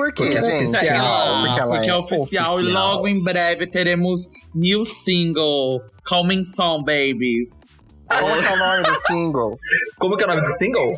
Por 0.00 0.14
quê, 0.14 0.22
Porque 0.22 0.38
é 0.38 0.42
gente? 0.42 0.64
oficial. 0.64 0.80
Segue 0.82 0.98
lá, 0.98 1.40
Porque 1.46 1.60
ela 1.60 1.74
porque 1.74 1.90
é, 1.90 1.92
é 1.92 1.96
oficial, 1.96 2.52
e 2.52 2.62
oficial. 2.62 2.86
logo 2.86 3.06
em 3.06 3.22
breve 3.22 3.66
teremos 3.66 4.30
new 4.54 4.82
single 4.82 5.82
Coming 6.08 6.42
Song 6.42 6.82
Babies. 6.82 7.60
Qual 8.08 8.24
que 8.32 8.46
é 8.46 8.50
o 8.50 8.56
nome 8.56 8.82
do 8.82 8.94
single? 9.06 9.58
Como 10.00 10.16
que 10.16 10.22
é 10.22 10.26
o 10.26 10.30
nome 10.30 10.40
do 10.40 10.50
single? 10.56 10.90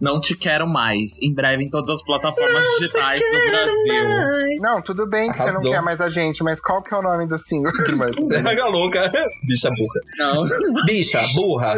Não 0.00 0.18
te 0.18 0.34
quero 0.34 0.66
mais. 0.66 1.18
Em 1.22 1.32
breve 1.32 1.62
em 1.62 1.68
todas 1.68 1.90
as 1.90 2.02
plataformas 2.02 2.64
digitais 2.78 3.20
do 3.20 3.50
Brasil. 3.50 4.58
Não, 4.60 4.82
tudo 4.82 5.06
bem 5.06 5.30
que 5.30 5.36
você 5.36 5.44
não 5.44 5.50
Arrasou. 5.56 5.72
quer 5.72 5.82
mais 5.82 6.00
a 6.00 6.08
gente, 6.08 6.42
mas 6.42 6.58
qual 6.58 6.82
que 6.82 6.92
é 6.94 6.96
o 6.96 7.02
nome 7.02 7.28
do 7.28 7.38
single? 7.38 7.70
Draga 8.28 8.64
louca. 8.64 9.12
Bicha 9.46 9.68
burra. 9.68 10.00
Não. 10.18 10.44
Bicha 10.86 11.22
burra. 11.34 11.74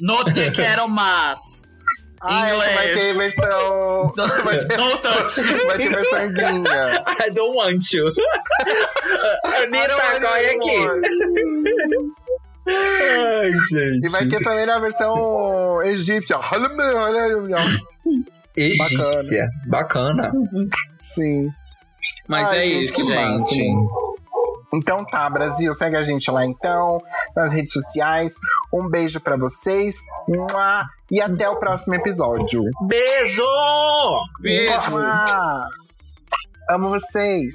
Não 0.00 0.24
te 0.24 0.52
quero 0.52 0.88
mais. 0.88 1.66
Ah, 2.26 2.48
é 2.48 2.74
vai 2.74 2.94
ter 2.94 3.14
versão. 3.14 4.12
Vai 4.44 4.58
ter, 4.66 4.76
Não 4.78 4.96
sou 4.96 5.44
vai 5.66 5.76
ter 5.76 5.90
versão 5.90 6.32
gringa. 6.32 7.04
I 7.26 7.30
don't 7.30 7.56
want 7.56 7.92
you. 7.92 8.06
Anitta, 9.44 10.20
corre 10.20 10.50
aqui. 10.50 10.76
Ai, 12.66 13.52
gente. 13.52 14.06
E 14.06 14.08
vai 14.10 14.26
ter 14.26 14.42
também 14.42 14.66
na 14.66 14.78
versão 14.78 15.82
egípcia. 15.82 16.38
Egípcia. 18.56 19.48
Bacana. 19.66 20.30
Sim. 21.00 21.48
Mas 22.28 22.48
Ai, 22.48 22.58
é 22.58 22.64
gente, 22.64 22.82
isso, 22.84 22.94
que 22.94 23.02
gente. 23.02 23.14
máximo. 23.14 23.88
Então 24.74 25.04
tá, 25.04 25.28
Brasil, 25.30 25.72
segue 25.72 25.96
a 25.96 26.04
gente 26.04 26.30
lá 26.30 26.44
então, 26.44 27.00
nas 27.36 27.52
redes 27.52 27.72
sociais. 27.72 28.32
Um 28.72 28.88
beijo 28.88 29.20
pra 29.20 29.36
vocês. 29.36 29.96
Mua! 30.28 30.84
E 31.14 31.22
até 31.22 31.48
o 31.48 31.56
próximo 31.60 31.94
episódio. 31.94 32.64
Beijo! 32.88 33.44
Beijo. 34.40 34.98
Amo 36.68 36.88
vocês. 36.88 37.54